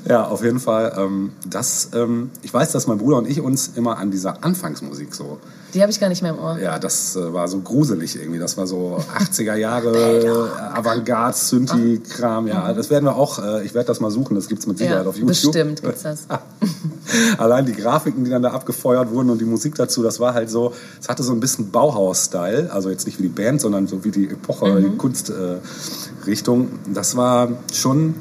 [0.08, 0.91] Ja, auf jeden Fall.
[0.98, 5.14] Ähm, das, ähm, ich weiß, dass mein Bruder und ich uns immer an dieser Anfangsmusik
[5.16, 5.38] so,
[5.74, 6.58] Die habe ich gar nicht mehr im Ohr.
[6.60, 8.40] ja, das äh, war so gruselig irgendwie.
[8.40, 12.48] Das war so 80er Jahre Avantgarde, Synthi-Kram.
[12.48, 15.04] Ja, das werden wir auch, äh, ich werde das mal suchen, das gibt's mit Sicherheit
[15.04, 15.28] Ja, auf YouTube.
[15.30, 16.28] bestimmt gibt's das.
[17.38, 20.50] Allein die Grafiken, die dann da abgefeuert wurden und die Musik dazu, das war halt
[20.50, 24.04] so, es hatte so ein bisschen Bauhaus-Style, also jetzt nicht wie die Band, sondern so
[24.04, 24.84] wie die Epoche, Mhm.
[24.92, 26.66] die Kunstrichtung.
[26.68, 28.16] Äh, das war schon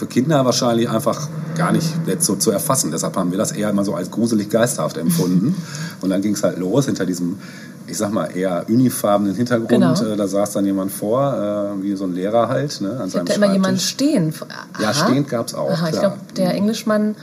[0.00, 2.90] für Kinder wahrscheinlich einfach gar nicht jetzt so zu erfassen.
[2.90, 5.54] Deshalb haben wir das eher immer so als gruselig geisterhaft empfunden.
[6.00, 7.38] Und dann ging es halt los hinter diesem,
[7.86, 9.68] ich sag mal, eher unifarbenen Hintergrund.
[9.68, 9.92] Genau.
[10.02, 11.34] Äh, da saß dann jemand vor,
[11.78, 13.88] äh, wie so ein Lehrer halt, ne, an Ich seinem da immer Schreibtisch.
[13.88, 14.34] stehen.
[14.80, 15.06] Ja, Aha.
[15.06, 17.14] stehend gab's auch, Aha, ich glaube, der Englischmann,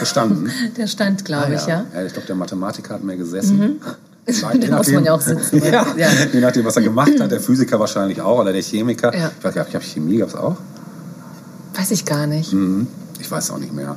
[0.00, 0.50] Gestanden.
[0.78, 1.84] der stand, glaube ich, ja.
[1.94, 2.06] Ah, ja.
[2.06, 3.78] ich glaube, der Mathematiker hat mehr gesessen.
[4.42, 5.62] Nein, Da muss man ja auch sitzen.
[5.62, 6.08] ja, Ja.
[6.32, 7.30] Je nachdem, was er gemacht hat.
[7.30, 9.14] Der Physiker wahrscheinlich auch oder der Chemiker.
[9.14, 9.30] Ja.
[9.38, 10.56] Ich weiß gar nicht, ich glaube, Chemie gab es auch.
[11.76, 12.52] Weiß ich gar nicht.
[12.52, 12.86] Mhm.
[13.20, 13.96] Ich weiß auch nicht mehr.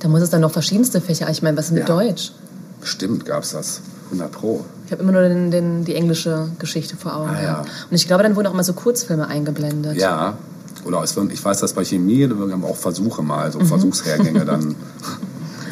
[0.00, 1.28] Da muss es dann noch verschiedenste Fächer.
[1.30, 1.94] Ich meine, was ist mit Ja.
[1.94, 2.32] Deutsch?
[2.80, 3.80] Bestimmt gab es das.
[4.10, 4.64] 100 Pro.
[4.86, 7.30] Ich habe immer nur den, den, die englische Geschichte vor Augen.
[7.30, 7.58] Ah, ja.
[7.60, 9.96] Und ich glaube, dann wurden auch immer so Kurzfilme eingeblendet.
[9.96, 10.36] Ja.
[10.84, 14.74] Oder es, ich weiß, dass bei Chemie, wir haben auch Versuche mal, so Versuchshergänge dann.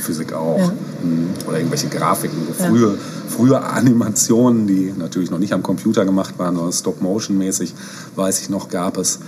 [0.01, 0.57] Physik auch.
[0.59, 0.63] Mhm.
[0.63, 0.73] Ja.
[1.05, 1.29] Mhm.
[1.47, 2.71] Oder irgendwelche Grafiken, so Ja.
[2.71, 7.75] frühe, frühe Animationen, die natürlich noch nicht am Computer gemacht waren, sondern Stop-Motion-mäßig,
[8.17, 9.19] weiß ich noch, gab es.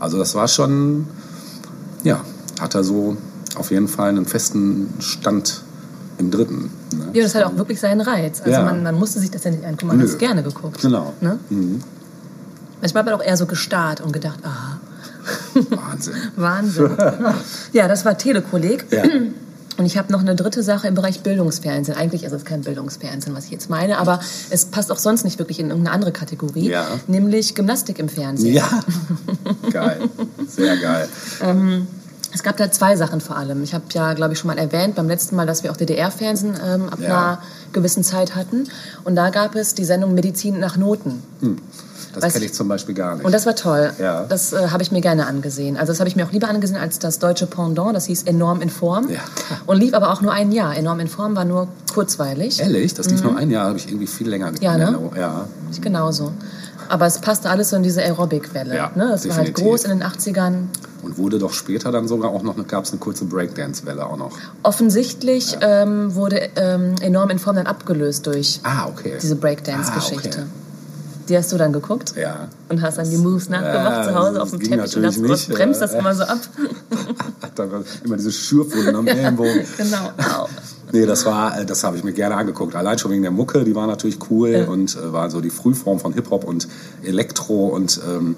[0.00, 1.06] Also das war schon,
[2.02, 2.20] ja,
[2.60, 3.16] hat er so
[3.56, 5.62] auf jeden Fall einen festen Stand
[6.18, 6.70] im dritten.
[6.96, 7.08] Ne?
[7.12, 8.40] Ja, das hat auch wirklich seinen Reiz.
[8.40, 8.62] Also Ja.
[8.64, 10.80] man, man musste sich das ja nicht angucken, man hat es gerne geguckt.
[10.80, 11.12] Genau.
[11.20, 11.38] Ne?
[11.50, 11.80] Mhm.
[12.80, 14.78] Manchmal hat man auch eher so gestarrt und gedacht, ah,
[15.70, 16.14] Wahnsinn.
[16.36, 16.90] Wahnsinn.
[17.72, 18.86] ja, das war Telekolleg.
[18.90, 19.02] Ja.
[19.76, 21.96] Und ich habe noch eine dritte Sache im Bereich Bildungsfernsehen.
[21.98, 25.38] Eigentlich ist es kein Bildungsfernsehen, was ich jetzt meine, aber es passt auch sonst nicht
[25.38, 26.86] wirklich in irgendeine andere Kategorie, Ja.
[27.08, 28.54] nämlich Gymnastik im Fernsehen.
[28.54, 28.68] Ja.
[29.72, 30.02] geil.
[30.48, 31.08] Sehr geil.
[32.32, 33.62] Es gab da zwei Sachen vor allem.
[33.62, 36.54] Ich habe ja, glaube ich, schon mal erwähnt beim letzten Mal, dass wir auch DDR-Fernsehen
[36.64, 37.06] ähm, ab Ja.
[37.08, 38.68] einer gewissen Zeit hatten.
[39.04, 41.22] Und da gab es die Sendung Medizin nach Noten.
[42.20, 43.24] Das kenne ich- zum Beispiel gar nicht.
[43.24, 43.92] Und das war toll.
[44.00, 44.24] Ja.
[44.28, 45.76] Das äh, habe ich mir gerne angesehen.
[45.76, 47.94] Also das habe ich mir auch lieber angesehen als das deutsche Pendant.
[47.96, 49.08] Das hieß Enorm in Form.
[49.10, 49.20] Ja.
[49.66, 50.76] Und lief aber auch nur ein Jahr.
[50.76, 52.60] Enorm in Form war nur kurzweilig.
[52.60, 52.94] Ehrlich?
[52.94, 54.56] Das lief nur ein Jahr, habe ich irgendwie viel länger Mhm.
[54.60, 54.82] Ja, ne?
[54.84, 55.10] Erinnerung.
[55.16, 55.46] Ja.
[55.70, 56.32] Ich genauso.
[56.88, 58.76] Aber es passte alles so in diese Aerobic-Welle.
[58.76, 59.08] Ja, ne?
[59.10, 59.64] Das war halt definitiv.
[59.64, 60.54] groß in den 80ern.
[61.02, 64.32] Und wurde doch später dann sogar auch noch, gab es eine kurze Breakdance-Welle auch noch.
[64.62, 69.14] Offensichtlich ähm, wurde ähm, Enorm in Form dann abgelöst durch Ah, okay.
[69.22, 70.28] diese Breakdance-Geschichte.
[70.40, 70.50] Ah, okay.
[71.28, 72.14] Die hast du dann geguckt?
[72.16, 72.48] Ja.
[72.68, 75.48] Und hast dann die Moves nachgemacht Ja, zu Hause auf dem Teppich und natürlich das
[75.48, 76.38] nicht, bremst das immer so ab.
[78.04, 79.64] immer diese Schürfwunden am Ellenbogen.
[79.76, 80.10] genau.
[80.18, 80.48] Au.
[80.92, 82.76] Nee, das war, äh, das habe ich mir gerne angeguckt.
[82.76, 84.64] Allein schon wegen der Mucke, die war natürlich cool Ja.
[84.66, 86.68] und äh, war so die Frühform von Hip-Hop und
[87.02, 88.36] Elektro und ähm,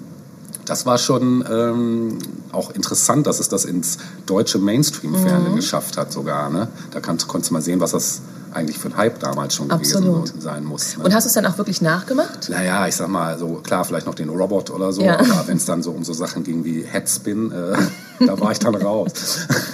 [0.65, 2.17] das war schon ähm,
[2.51, 5.55] auch interessant, dass es das ins deutsche Mainstream-Fernsehen Mhm.
[5.55, 6.49] geschafft hat sogar.
[6.49, 6.67] Ne?
[6.91, 8.21] Da kann, konntest du mal sehen, was das
[8.53, 10.25] eigentlich für ein Hype damals schon Absolut.
[10.25, 10.97] gewesen sein muss.
[10.97, 11.03] Ne?
[11.03, 12.49] Und hast du es dann auch wirklich nachgemacht?
[12.49, 15.19] Naja, ich sag mal, so klar, vielleicht noch den Robot oder so, Ja.
[15.19, 17.77] aber wenn es dann so um so Sachen ging wie Headspin, äh,
[18.25, 19.11] da war ich dann raus.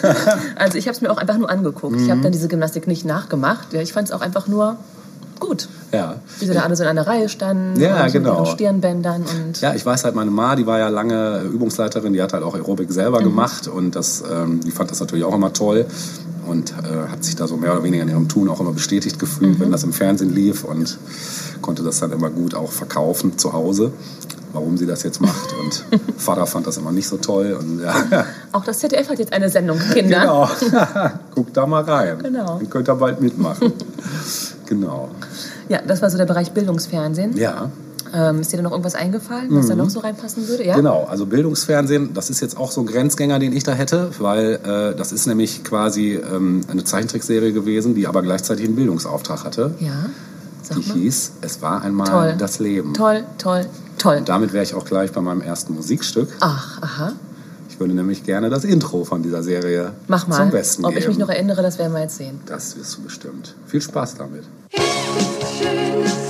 [0.55, 1.99] Also ich habe es mir auch einfach nur angeguckt.
[1.99, 3.71] Ich habe dann diese Gymnastik nicht nachgemacht.
[3.73, 4.77] Ja, ich fand es auch einfach nur
[5.47, 5.67] gut.
[5.91, 6.15] Ja.
[6.39, 7.79] Wie sie da alle so in einer Reihe standen.
[7.79, 8.35] Ja, mit genau.
[8.35, 12.13] ihren Stirnbändern und Ja, ich weiß halt, meine Ma, die war ja lange äh, Übungsleiterin,
[12.13, 13.23] die hat halt auch Aerobic selber Mhm.
[13.25, 15.85] gemacht und das, ähm, die fand das natürlich auch immer toll
[16.47, 19.19] und äh, hat sich da so mehr oder weniger in ihrem Tun auch immer bestätigt
[19.19, 19.63] gefühlt, Mhm.
[19.63, 20.97] wenn das im Fernsehen lief und
[21.61, 23.91] konnte das dann immer gut auch verkaufen zu Hause,
[24.51, 25.85] warum sie das jetzt macht und
[26.17, 27.93] Vater fand das immer nicht so toll und ja,
[28.51, 30.19] auch das ZDF hat jetzt eine Sendung, Kinder.
[30.21, 30.49] genau,
[31.35, 32.57] guck da mal rein, Genau.
[32.59, 33.71] dann könnt ihr bald mitmachen,
[34.81, 35.09] genau,
[35.69, 37.35] Ja, das war so der Bereich Bildungsfernsehen.
[37.37, 37.71] ja.
[38.15, 40.63] Ähm, ist dir da noch irgendwas eingefallen, was da noch so reinpassen würde?
[40.63, 40.75] Ja?
[40.75, 44.59] Genau, also Bildungsfernsehen, das ist jetzt auch so ein Grenzgänger, den ich da hätte, weil
[44.63, 49.73] äh, das ist nämlich quasi ähm, eine Zeichentrickserie gewesen, die aber gleichzeitig einen Bildungsauftrag hatte.
[49.79, 49.93] Ja,
[50.61, 50.97] sag Die mal.
[50.99, 52.35] hieß Es war einmal Toll.
[52.37, 52.93] das Leben.
[52.93, 53.65] Toll, toll,
[53.97, 54.17] toll.
[54.17, 56.29] Und damit wäre ich auch gleich bei meinem ersten Musikstück.
[56.39, 57.13] Ach, aha.
[57.73, 60.37] Ich würde nämlich gerne das Intro von dieser Serie Mach mal.
[60.37, 61.01] zum Besten Ob geben.
[61.01, 62.39] ich mich noch erinnere, das werden wir jetzt sehen.
[62.45, 63.55] das wirst du bestimmt.
[63.65, 64.43] Viel Spaß damit.
[65.59, 66.22] Schön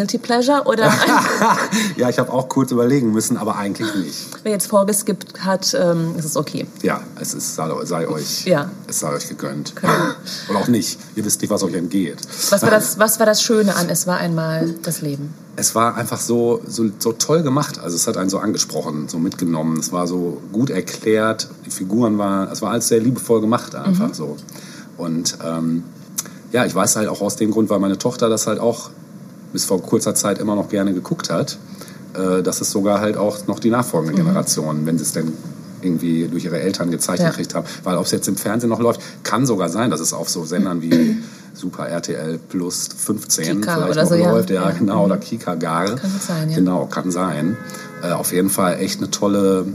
[0.00, 0.90] Guilty Pleasure oder
[1.98, 4.28] ja, ich habe auch kurz überlegen müssen, aber eigentlich nicht.
[4.44, 6.66] wer jetzt vorgeskippt hat, ähm, ist es okay.
[6.82, 8.70] Ja, es ist, sei, sei euch, Ja.
[8.86, 9.76] es sei euch gegönnt.
[9.76, 9.92] Genau.
[10.48, 10.98] Und auch nicht.
[11.16, 12.16] Ihr wisst nicht, was euch entgeht.
[12.48, 15.34] Was war das, was war das Schöne an Es war einmal das Leben?
[15.56, 17.78] Es war einfach so, so, so toll gemacht.
[17.78, 19.78] Also es hat einen so angesprochen, so mitgenommen.
[19.78, 21.50] Es war so gut erklärt.
[21.66, 24.14] Die Figuren waren, es war alles sehr liebevoll gemacht einfach Mhm.
[24.14, 24.36] so.
[24.96, 25.84] Und ähm,
[26.52, 28.88] ja, ich weiß halt auch aus dem Grund, weil meine Tochter das halt auch
[29.52, 31.58] bis vor kurzer Zeit immer noch gerne geguckt hat,
[32.14, 35.32] äh, dass es sogar halt auch noch die nachfolgende Generation, wenn sie es denn
[35.82, 37.24] irgendwie durch ihre Eltern gezeigt Mhm.
[37.24, 37.30] Ja.
[37.30, 37.66] gekriegt haben.
[37.84, 40.44] Weil ob es jetzt im Fernsehen noch läuft, kann sogar sein, dass es auf so
[40.44, 41.16] Sendern wie
[41.54, 44.50] Super RTL Plus 15 Kika vielleicht oder noch so, läuft.
[44.50, 44.70] Ja, Ja.
[44.70, 45.04] genau.
[45.06, 45.96] Oder Kika Gar.
[45.96, 46.56] Kann sein, ja.
[46.56, 47.56] Genau, kann sein.
[48.02, 49.66] Äh, auf jeden Fall echt eine tolle,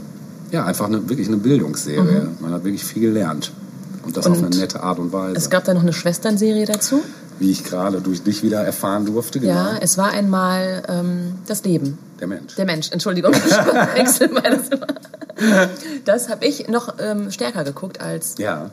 [0.51, 2.01] ja, einfach eine, wirklich eine Bildungsserie.
[2.01, 2.27] Mhm.
[2.39, 3.51] Man hat wirklich viel gelernt.
[4.05, 5.35] Und das auf Und eine nette Art und Weise.
[5.35, 7.01] Es gab da noch eine Schwesternserie dazu.
[7.39, 9.39] Wie ich gerade durch dich wieder erfahren durfte.
[9.39, 9.54] Genau.
[9.54, 11.98] Ja, es war einmal ähm, das Leben.
[12.19, 12.56] Der Mensch.
[12.56, 13.34] Der Mensch, Entschuldigung,
[13.95, 14.41] beides immer.
[16.06, 18.69] Das habe ich noch ähm, stärker geguckt als ja,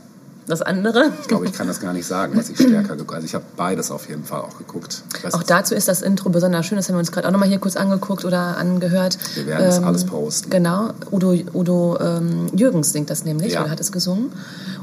[0.47, 1.11] das andere.
[1.21, 3.45] ich glaube, ich kann das gar nicht sagen, was ich stärker geguckt Also ich habe
[3.57, 5.03] beides auf jeden Fall auch geguckt.
[5.23, 6.77] Weiß Auch dazu ist das Intro besonders schön.
[6.77, 9.19] Das haben wir uns gerade auch nochmal hier kurz angeguckt oder angehört.
[9.35, 10.51] Wir werden das alles posten.
[10.51, 10.91] Genau.
[11.11, 13.63] Udo, Udo ähm, Jürgens singt das nämlich, Ja.
[13.63, 14.33] oder hat es gesungen.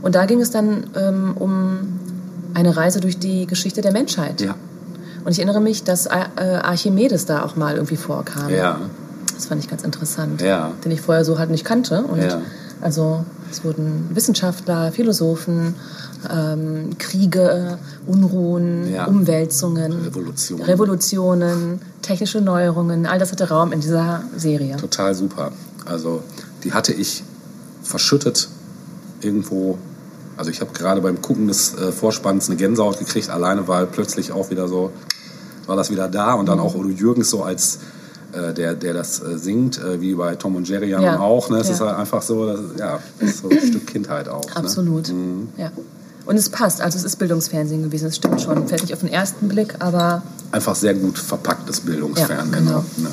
[0.02, 2.00] Und da ging es dann ähm, um
[2.54, 4.42] eine Reise durch die Geschichte der Menschheit.
[4.42, 4.56] Ja,
[5.26, 6.12] Und ich erinnere mich, dass äh,
[6.64, 8.50] Archimedes da auch mal irgendwie vorkam.
[8.50, 8.80] ja,
[9.36, 10.42] Das fand ich ganz interessant.
[10.42, 10.72] Ja.
[10.84, 12.04] Den ich vorher so halt nicht kannte.
[12.04, 12.42] Und Ja.
[12.82, 15.76] also es wurden Wissenschaftler, Philosophen,
[16.30, 19.06] ähm, Kriege, Unruhen, Ja.
[19.06, 20.62] Umwälzungen, Revolution.
[20.62, 24.76] Revolutionen, technische Neuerungen, all das hatte Raum in dieser Serie.
[24.78, 25.52] total super.
[25.86, 26.22] Also
[26.64, 27.24] die hatte ich
[27.84, 28.50] verschüttet
[29.22, 29.78] irgendwo.
[30.40, 34.32] Also ich habe gerade beim Gucken des äh, Vorspanns eine Gänsehaut gekriegt, alleine weil plötzlich
[34.32, 34.90] auch wieder so,
[35.68, 36.48] war das wieder da und Mhm.
[36.48, 37.80] dann auch Udo Jürgens so als
[38.32, 41.20] äh, der, der das äh, singt, äh, wie bei Tom und Jerry ja, Ja.
[41.20, 41.50] auch.
[41.50, 41.58] Ne?
[41.58, 41.74] Es Ja.
[41.74, 44.50] ist halt einfach so, das, ja, das ist so ein Stück Kindheit auch.
[44.56, 45.10] Absolut.
[45.10, 45.14] Ne?
[45.16, 45.48] Mhm.
[45.58, 45.72] Ja.
[46.26, 48.66] Und es passt, also es ist Bildungsfernsehen gewesen, das stimmt schon.
[48.68, 50.22] Fällt nicht auf den ersten Blick, aber
[50.52, 52.52] Einfach sehr gut verpacktes Bildungsfernsehen.
[52.54, 52.86] Ja, genau.
[52.98, 53.10] Ne?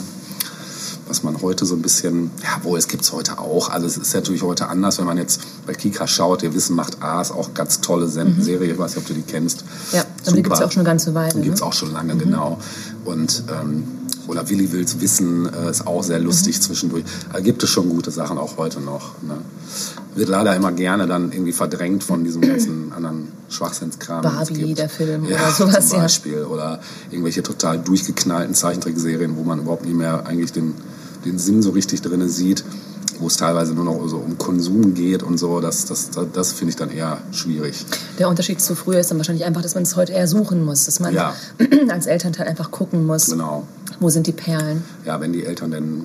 [1.08, 3.68] Was man heute so ein bisschen, ja, wohl, es gibt es heute auch.
[3.68, 6.42] Also es ist natürlich heute anders, wenn man jetzt bei Kika schaut.
[6.42, 8.72] Ihr Wissen macht A, ist auch ganz tolle Sen Serie.
[8.72, 9.64] Ich weiß nicht, ob du die kennst.
[9.64, 9.68] Mhm.
[9.92, 11.34] ja, aber die gibt es auch schon eine ganze Weile.
[11.34, 11.66] Die gibt es ne?
[11.66, 12.58] auch schon lange, genau.
[13.04, 13.84] Und ähm,
[14.26, 16.24] oder Willi will's wissen, äh, ist auch sehr Mhm.
[16.26, 17.04] lustig zwischendurch.
[17.32, 19.22] Da gibt es schon gute Sachen auch heute noch.
[19.22, 19.36] Ne?
[20.16, 24.22] Wird leider immer gerne dann irgendwie verdrängt von diesem ganzen anderen Schwachsinnskram.
[24.22, 26.02] Barbie, der Film ja, oder sowas, Zum ja.
[26.02, 26.42] Beispiel.
[26.42, 26.80] Oder
[27.12, 30.74] irgendwelche total durchgeknallten Zeichentrickserien, wo man überhaupt nicht mehr eigentlich den,
[31.26, 32.64] den Sinn so richtig drin sieht.
[33.18, 36.52] Wo es teilweise nur noch so um Konsum geht und so, das, das, das, das
[36.52, 37.86] finde ich dann eher schwierig.
[38.18, 40.84] Der Unterschied zu früher ist dann wahrscheinlich einfach, dass man es heute eher suchen muss,
[40.84, 41.34] dass man Ja.
[41.88, 43.66] als Elternteil einfach gucken muss, Genau.
[44.00, 44.84] wo sind die Perlen.
[45.06, 46.04] ja, wenn die Eltern denn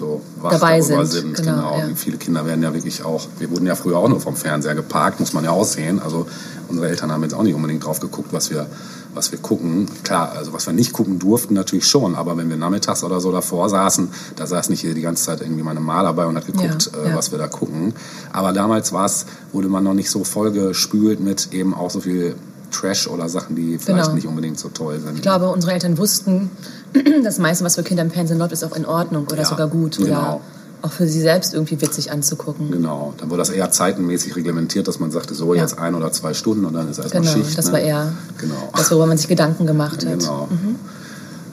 [0.00, 1.36] so wach Dabei sind, sind.
[1.36, 1.88] genau, ja.
[1.88, 4.74] Wie Viele Kinder werden ja wirklich auch, wir wurden ja früher auch nur vom Fernseher
[4.74, 6.00] geparkt, muss man ja auch sehen.
[6.00, 6.26] Also
[6.68, 8.66] unsere Eltern haben jetzt auch nicht unbedingt drauf geguckt, was wir,
[9.14, 9.86] was wir gucken.
[10.02, 13.30] Klar, also was wir nicht gucken durften, natürlich schon, aber wenn wir nachmittags oder so
[13.30, 16.46] davor saßen, da saß nicht hier die ganze Zeit irgendwie meine Mama dabei und hat
[16.46, 17.16] geguckt, Ja, äh, ja.
[17.16, 17.92] was wir da gucken.
[18.32, 22.36] Aber damals war es, wurde man noch nicht so vollgespült mit eben auch so viel
[22.70, 24.14] Trash oder Sachen, die vielleicht Genau.
[24.14, 25.16] nicht unbedingt so toll sind.
[25.16, 26.50] Ich glaube, unsere Eltern wussten,
[27.24, 29.68] das meiste, was für Kinder im Fernsehen läuft, ist auch in Ordnung oder Ja, sogar
[29.68, 30.40] gut oder genau.
[30.82, 32.70] auch für sie selbst irgendwie witzig anzugucken.
[32.70, 35.62] Genau, dann wurde das eher zeitenmäßig reglementiert, dass man sagte, so Ja.
[35.62, 37.58] jetzt ein oder zwei Stunden und dann ist erstmal Genau, Schicht.
[37.58, 37.72] das ne?
[37.72, 38.54] war eher Genau.
[38.76, 40.18] das, worüber man sich Gedanken gemacht hat.
[40.18, 40.48] Genau.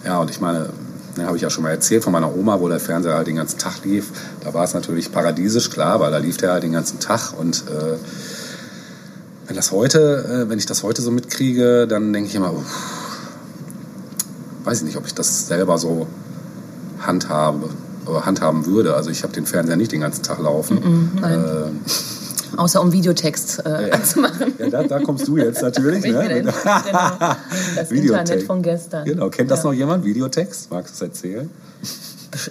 [0.06, 0.70] Ja, und ich meine,
[1.18, 3.36] ne, habe ich ja schon mal erzählt von meiner Oma, wo der Fernseher halt den
[3.36, 4.12] ganzen Tag lief.
[4.44, 7.34] Da war es natürlich paradiesisch, klar, weil da lief der halt den ganzen Tag.
[7.38, 7.98] Und äh,
[9.48, 12.66] wenn das heute, äh, wenn ich das heute so mitkriege, dann denke ich immer, uff,
[14.66, 16.08] weiß ich nicht, ob ich das selber so
[17.00, 17.70] handhabe
[18.06, 18.96] oder handhaben würde.
[18.96, 21.12] Also ich habe den Fernseher nicht den ganzen Tag laufen.
[21.22, 21.44] nein.
[21.44, 21.70] Äh,
[22.58, 24.54] Außer um Videotext äh, anzumachen.
[24.58, 26.04] ja, da, da kommst du jetzt natürlich.
[26.06, 26.40] Ne?
[26.40, 26.54] in- genau,
[27.76, 28.32] das Videotext.
[28.32, 29.06] Internet von gestern.
[29.06, 29.66] Genau, kennt das Ja.
[29.66, 30.06] noch jemand?
[30.06, 30.72] Videotext?
[30.72, 31.50] Magst du es erzählen?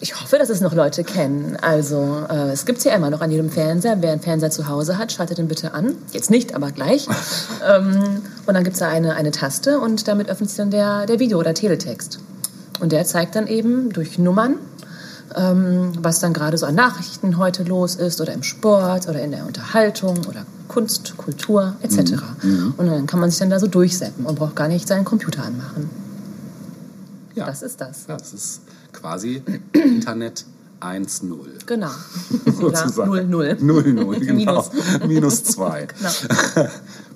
[0.01, 1.57] Ich hoffe, dass es noch Leute kennen.
[1.61, 3.97] Also, äh, es gibt ja immer noch an jedem Fernseher.
[4.01, 5.95] Wer einen Fernseher zu Hause hat, schaltet den bitte an.
[6.13, 7.09] Jetzt nicht, aber gleich.
[7.69, 11.07] ähm, und dann gibt es da eine, eine Taste und damit öffnet sich dann der,
[11.07, 12.19] der Video- oder Teletext.
[12.81, 14.57] Und der zeigt dann eben durch Nummern,
[15.35, 19.31] ähm, was dann gerade so an Nachrichten heute los ist oder im Sport oder in
[19.31, 22.15] der Unterhaltung oder Kunst, Kultur etc.
[22.77, 25.45] Und dann kann man sich dann da so durchseppen und braucht gar nicht seinen Computer
[25.45, 25.89] anmachen.
[27.35, 27.47] Ja.
[27.47, 28.07] Das ist das.
[28.09, 28.61] Ja, das ist
[28.97, 30.45] quasi Internet
[30.81, 31.37] 1.0.
[31.65, 31.89] Genau.
[32.61, 33.11] Sozusagen.
[33.11, 33.61] 0-0.
[33.61, 34.35] 0-0, genau.
[34.35, 34.71] Minus.
[35.07, 35.87] Minus 2.
[35.87, 36.69] Genau.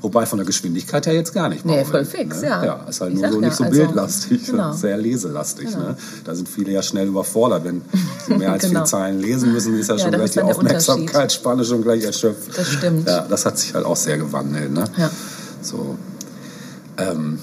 [0.03, 1.67] Wobei von der Geschwindigkeit her jetzt gar nicht.
[1.67, 2.47] Nee, mal voll fix, ne?
[2.47, 2.65] ja.
[2.65, 4.73] Ja, ist halt Ich nur so ja, nicht so also, bildlastig, genau.
[4.73, 5.67] sehr leselastig.
[5.69, 5.89] Genau.
[5.89, 5.97] Ne?
[6.25, 7.83] Da sind viele ja schnell überfordert, wenn
[8.27, 8.81] sie mehr als Genau.
[8.81, 10.41] vier Zeilen lesen müssen, ist ja, Ja, schon gleich die.
[10.41, 12.57] Aufmerksamkeitsspanne schon gleich erschöpft.
[12.57, 13.07] Das stimmt.
[13.07, 14.73] Ja, das hat sich halt auch sehr gewandelt.
[14.73, 14.85] Ne?
[14.97, 15.11] Ja.
[15.61, 15.97] So.
[16.97, 17.39] Ähm,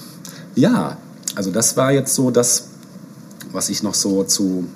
[0.56, 0.96] ja,
[1.36, 2.64] also das war jetzt so das,
[3.52, 4.66] was ich noch so zu,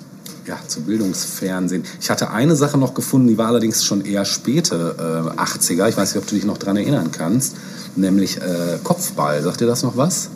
[0.45, 1.83] ja, zu Bildungsfernsehen.
[1.99, 5.89] Ich hatte eine Sache noch gefunden, die war allerdings schon eher späte äh, 80er.
[5.89, 7.55] Ich weiß nicht, ob du dich noch dran erinnern kannst.
[7.95, 9.41] Nämlich äh, Kopfball.
[9.43, 10.29] Sagt dir das noch was?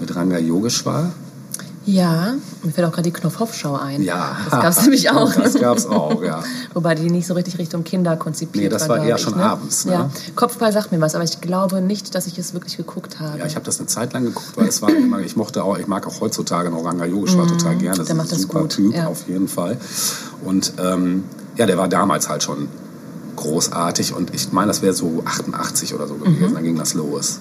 [0.00, 1.12] Mit Ranga Yogeshwar?
[1.86, 4.02] Ja, mir fällt auch gerade die Knopfhoff-Schau ein.
[4.02, 4.36] Ja.
[4.50, 5.32] Das gab es nämlich auch.
[5.32, 6.42] Das gab's auch, ja.
[6.74, 9.36] Wobei die nicht so richtig Richtung Kinder konzipiert Nee, das war glaub eher ich, schon
[9.36, 9.44] ne?
[9.44, 9.92] abends, ne?
[9.92, 13.38] Ja, Kopfball sagt mir was, aber ich glaube nicht, dass ich es wirklich geguckt habe.
[13.38, 15.78] Ja, ich habe das eine Zeit lang geguckt, weil es war immer, ich mochte auch,
[15.78, 17.98] ich mag auch heutzutage noch Ranga Yogeshwar total gerne.
[17.98, 18.16] Das Mhm.
[18.16, 19.06] der ist macht ein das super gut, Typ, ja.
[19.06, 19.76] auf jeden Fall.
[20.44, 21.22] Und ähm,
[21.56, 22.66] ja, der war damals halt schon
[23.36, 24.12] großartig.
[24.14, 26.54] Und ich meine, das wäre so 88 oder so gewesen.
[26.54, 27.38] Dann ging das los.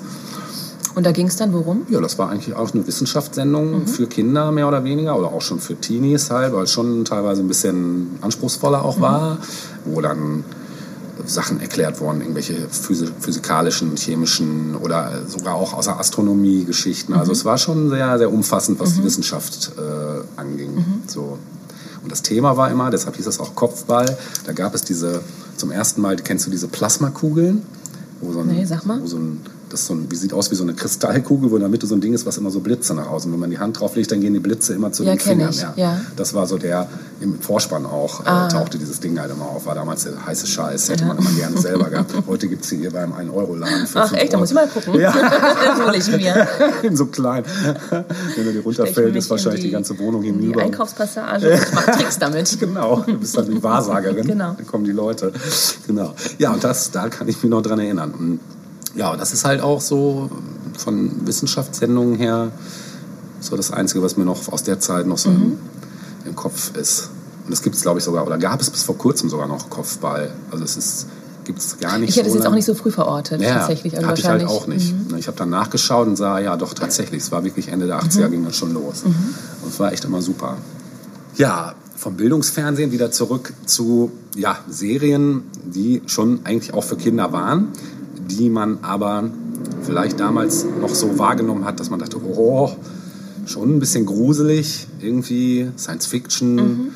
[0.96, 1.82] Und da ging es dann worum?
[1.90, 5.60] Ja, das war eigentlich auch eine Wissenschaftssendung für Kinder mehr oder weniger oder auch schon
[5.60, 9.38] für Teenies halt, weil es schon teilweise ein bisschen anspruchsvoller auch war,
[9.84, 10.46] wo dann
[11.26, 17.14] Sachen erklärt wurden, irgendwelche physi- physikalischen, chemischen oder sogar auch außer Astronomie Geschichten.
[17.14, 20.72] Also es war schon sehr, sehr umfassend, was die Wissenschaft äh, anging.
[21.08, 21.38] So.
[22.04, 25.22] Und das Thema war immer, deshalb hieß es auch Kopfball, da gab es diese,
[25.58, 27.64] zum ersten Mal, kennst du diese Plasmakugeln?
[28.22, 29.02] Wo so ein, Nee, sag mal.
[29.02, 31.62] Wo so ein, das so ein, wie sieht aus wie so eine Kristallkugel, wo in
[31.62, 33.32] der Mitte so ein Ding ist, was immer so Blitze nach außen.
[33.32, 35.50] Wenn man die Hand drauflegt, dann gehen die Blitze immer zu Ja, den Fingern.
[35.50, 36.00] ich, ja.
[36.16, 36.88] Das war so der,
[37.22, 38.46] im Vorspann auch, Ah.
[38.46, 39.66] äh, tauchte dieses Ding halt immer auf.
[39.66, 40.90] War damals der heiße Scheiß.
[40.90, 42.14] Hätte man immer gerne selber gehabt.
[42.28, 44.42] Heute gibt es sie hier beim 1-Euro-Laden für Ach 5 echt, da Euro.
[44.44, 45.00] muss ich mal gucken.
[45.00, 45.12] Ja.
[45.66, 46.48] Dann hol ich mir.
[46.84, 47.44] In so klein.
[47.90, 50.62] Wenn er dir runterfällt, ist wahrscheinlich in die, ganze Wohnung in Die hinüber.
[50.62, 52.58] Einkaufspassage ich mache Tricks damit.
[52.60, 54.26] Genau, du bist dann die Wahrsagerin.
[54.28, 54.54] Genau.
[54.58, 55.32] Dann kommen die Leute.
[55.88, 56.14] Genau.
[56.38, 58.40] Ja, und das, da kann ich mich noch dran erinnern.
[58.96, 60.30] Ja, das ist halt auch so
[60.78, 62.52] von Wissenschaftssendungen her
[63.40, 65.36] so das Einzige, was mir noch aus der Zeit noch so Mhm.
[65.44, 65.58] im,
[66.30, 67.10] im Kopf ist.
[67.46, 69.70] Und es gibt es, glaube ich, sogar, oder gab es bis vor kurzem sogar noch
[69.70, 70.32] Kopfball.
[70.50, 71.08] Also es ist,
[71.44, 73.60] gibt es gar nicht Ich hätte es so jetzt auch nicht so früh verortet, Ja,
[73.60, 73.96] tatsächlich.
[73.96, 74.94] Also hatte ich halt auch nicht.
[75.12, 75.18] Mhm.
[75.18, 78.30] Ich habe dann nachgeschaut und sah, ja doch, tatsächlich, es war wirklich Ende der 80er
[78.30, 79.04] ging das schon los.
[79.06, 79.14] Mhm.
[79.62, 80.58] Und es war echt immer super.
[81.36, 87.68] Ja, vom Bildungsfernsehen wieder zurück zu ja, Serien, die schon eigentlich auch für Kinder waren,
[88.30, 89.26] die man aber
[89.84, 92.72] vielleicht damals noch so wahrgenommen hat, dass man dachte, oh,
[93.46, 96.56] schon ein bisschen gruselig, irgendwie Science Fiction.
[96.56, 96.88] Mhm.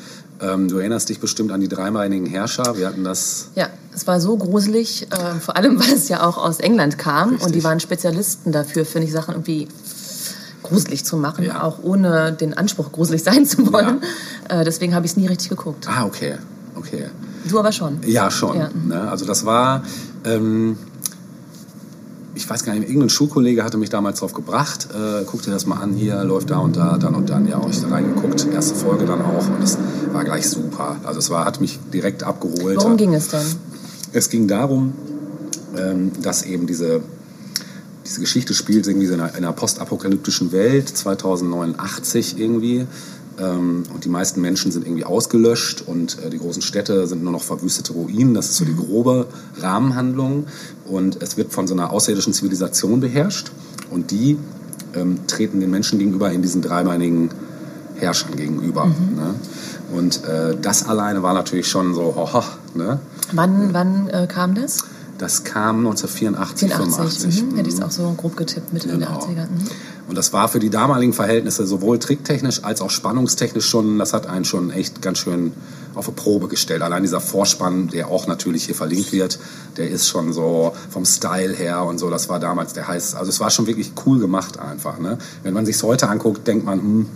[0.42, 2.76] Ähm, du erinnerst dich bestimmt an die dreimeiligen Herrscher.
[2.76, 6.38] Wir hatten das Ja, es war so gruselig, äh, vor allem weil es ja auch
[6.38, 7.46] aus England kam Richtig.
[7.46, 9.68] und die waren Spezialisten dafür, finde ich, Sachen irgendwie
[10.62, 11.62] gruselig zu machen, Ja.
[11.62, 14.00] auch ohne den Anspruch, gruselig sein zu wollen.
[14.48, 15.86] Äh, deswegen habe ich es nie richtig geguckt.
[15.88, 16.34] Ah, okay.
[16.74, 17.06] Okay.
[17.48, 17.98] Du aber schon.
[18.06, 18.56] Ja, schon.
[18.56, 18.70] Ja.
[18.86, 19.10] Ne?
[19.10, 19.82] Also das war,
[20.24, 20.76] ähm,
[22.40, 25.66] ich weiß gar nicht, irgendein Schulkollege hatte mich damals drauf gebracht, äh, guck dir das
[25.66, 27.46] mal an, hier läuft da und da, dann und dann.
[27.46, 29.76] Ja, auch ich da reingeguckt, erste Folge dann auch und es
[30.12, 30.96] war gleich super.
[31.04, 32.78] Also es war, hat mich direkt abgeholt.
[32.78, 33.44] Worum ging es denn?
[34.12, 34.94] Es ging darum,
[35.76, 37.02] ähm, dass eben diese,
[38.06, 42.86] diese Geschichte spielt irgendwie in einer, in einer postapokalyptischen Welt, 2089 irgendwie.
[43.40, 47.32] Ähm, und die meisten Menschen sind irgendwie ausgelöscht und äh, die großen Städte sind nur
[47.32, 48.34] noch verwüstete Ruinen.
[48.34, 49.26] Das ist so die grobe
[49.58, 50.46] Rahmenhandlung.
[50.84, 53.50] Und es wird von so einer außerirdischen Zivilisation beherrscht.
[53.90, 54.38] Und die
[54.94, 57.30] ähm, treten den Menschen gegenüber in diesen dreibeinigen
[57.96, 58.86] Herrschern gegenüber.
[58.86, 59.34] Ne?
[59.92, 62.42] Und äh, das alleine war natürlich schon so, hoho,
[62.74, 63.00] ne?
[63.32, 64.84] Wann, wann äh, kam das?
[65.20, 67.30] Das kam 1984, 84.
[67.30, 67.42] 85.
[67.42, 67.56] Mhm.
[67.56, 69.18] Hätte ich es auch so grob getippt, Mitte der Genau.
[69.18, 69.50] 80er.
[69.50, 69.68] Mhm.
[70.08, 74.26] Und das war für die damaligen Verhältnisse sowohl tricktechnisch als auch spannungstechnisch schon, das hat
[74.26, 75.52] einen schon echt ganz schön
[75.94, 76.80] auf eine Probe gestellt.
[76.80, 79.38] Allein dieser Vorspann, der auch natürlich hier verlinkt wird,
[79.76, 83.14] der ist schon so vom Style her und so, das war damals der heiß.
[83.14, 84.98] Also es war schon wirklich cool gemacht einfach.
[84.98, 85.18] Ne?
[85.42, 87.06] Wenn man sich heute anguckt, denkt man, hm,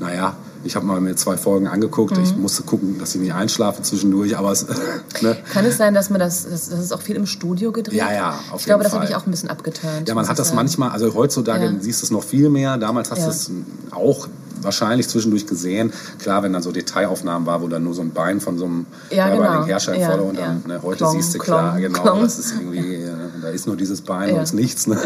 [0.00, 2.16] naja, ich habe mal mir zwei Folgen angeguckt.
[2.18, 4.66] Ich musste gucken, dass ich nicht einschlafe zwischendurch, aber es,
[5.22, 5.36] ne?
[5.52, 7.94] Kann es sein, dass man das, das, das ist auch viel im Studio gedreht?
[7.98, 10.08] Ja, ja, auf Ich glaube, das habe ich auch ein bisschen abgeturnt.
[10.08, 10.56] Ja, man hat das sagen.
[10.56, 11.72] manchmal, also heutzutage Ja.
[11.80, 12.76] siehst du es noch viel mehr.
[12.78, 13.24] Damals hast Ja.
[13.26, 13.50] du es
[13.90, 14.28] auch
[14.60, 15.92] wahrscheinlich zwischendurch gesehen.
[16.18, 18.86] Klar, wenn dann so Detailaufnahmen war, wo dann nur so ein Bein von so einem
[19.10, 19.64] Ja, genau.
[19.66, 20.46] Herrscher Ja, Vordergrund, ja.
[20.46, 22.20] dann, ne, heute Klong, siehst du klar, klong, genau, klong.
[22.22, 23.10] das ist irgendwie, äh,
[23.40, 24.40] da ist nur dieses Bein Ja.
[24.40, 24.86] und nichts.
[24.86, 24.98] Ne?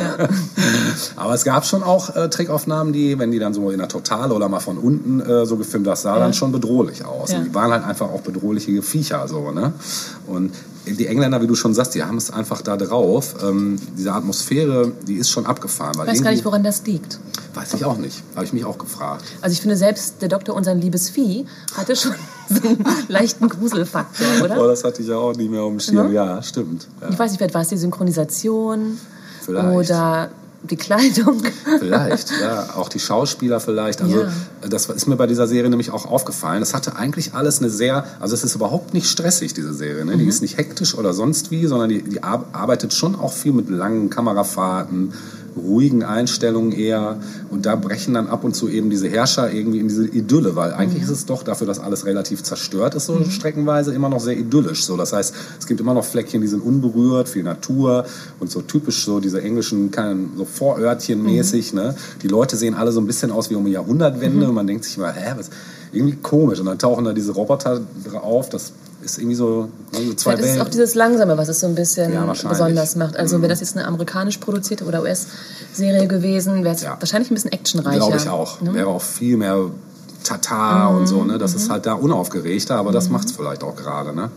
[1.16, 4.34] Aber es gab schon auch äh, Trickaufnahmen, die, wenn die dann so in der Totale
[4.34, 6.20] oder mal von unten äh, so gefilmt, das sah Ja.
[6.20, 7.32] dann schon bedrohlich aus.
[7.32, 7.38] Ja.
[7.38, 9.72] Und die waren halt einfach auch bedrohliche Viecher, so, ne?
[10.26, 10.52] Und
[10.86, 13.34] die Engländer, wie du schon sagst, die haben es einfach da drauf.
[13.42, 15.94] Ähm, diese Atmosphäre, die ist schon abgefahren.
[16.02, 17.18] Ich weiß gar nicht, woran das liegt.
[17.54, 18.22] Weiß ich auch nicht.
[18.34, 19.24] Habe ich mich auch gefragt.
[19.40, 22.12] Also ich finde, selbst der Doktor, unser liebes Vieh, hatte schon
[22.48, 24.68] so einen leichten Gruselfaktor, Oh, oder?
[24.68, 26.08] das hatte ich ja auch nicht mehr auf dem Schirm.
[26.08, 26.14] Ne?
[26.14, 26.86] Ja, stimmt.
[27.00, 27.08] Ja.
[27.10, 28.98] Ich weiß nicht, vielleicht war es die Synchronisation
[29.42, 29.90] Vielleicht.
[29.90, 30.30] oder
[30.70, 31.42] die Kleidung.
[31.78, 32.74] Vielleicht, ja.
[32.76, 34.00] Auch die Schauspieler vielleicht.
[34.02, 34.28] Also Ja.
[34.68, 36.62] das ist mir bei dieser Serie nämlich auch aufgefallen.
[36.62, 40.04] Es hatte eigentlich alles eine sehr, also es ist überhaupt nicht stressig, diese Serie.
[40.04, 40.14] Ne?
[40.14, 40.18] Mhm.
[40.20, 43.52] Die ist nicht hektisch oder sonst wie, sondern die, die ar- arbeitet schon auch viel
[43.52, 45.12] mit langen Kamerafahrten,
[45.56, 47.18] ruhigen Einstellungen eher.
[47.50, 50.72] Und da brechen dann ab und zu eben diese Herrscher irgendwie in diese Idylle, weil
[50.74, 51.08] eigentlich Mhm.
[51.08, 54.84] ist es doch dafür, dass alles relativ zerstört ist, so streckenweise immer noch sehr idyllisch.
[54.84, 58.04] So, das heißt, es gibt immer noch Fleckchen, die sind unberührt, viel Natur
[58.40, 59.90] und so typisch so diese englischen,
[60.36, 61.72] so Vorörtchen mäßig.
[61.72, 61.94] Ne?
[62.22, 64.84] Die Leute sehen alle so ein bisschen aus wie um die Jahrhundertwende und man denkt
[64.84, 65.50] sich mal, hä, was,
[65.92, 66.60] irgendwie komisch.
[66.60, 67.80] Und dann tauchen da diese Roboter
[68.22, 68.72] auf, das
[69.06, 71.74] ist irgendwie so, also zwei Vielleicht ist es auch dieses Langsame, was es so ein
[71.74, 73.16] bisschen Ja, besonders macht.
[73.16, 73.42] Also Mhm.
[73.42, 76.96] wäre das jetzt eine amerikanisch produzierte oder US-Serie gewesen, wäre es Ja.
[77.00, 77.96] wahrscheinlich ein bisschen actionreicher.
[77.98, 78.60] Glaube ich auch.
[78.60, 78.74] Ne?
[78.74, 79.56] Wäre auch viel mehr
[80.24, 81.38] Tata und so, ne?
[81.38, 81.56] Das Mhm.
[81.58, 84.30] ist halt da unaufgeregter, aber das macht's vielleicht auch gerade, ne?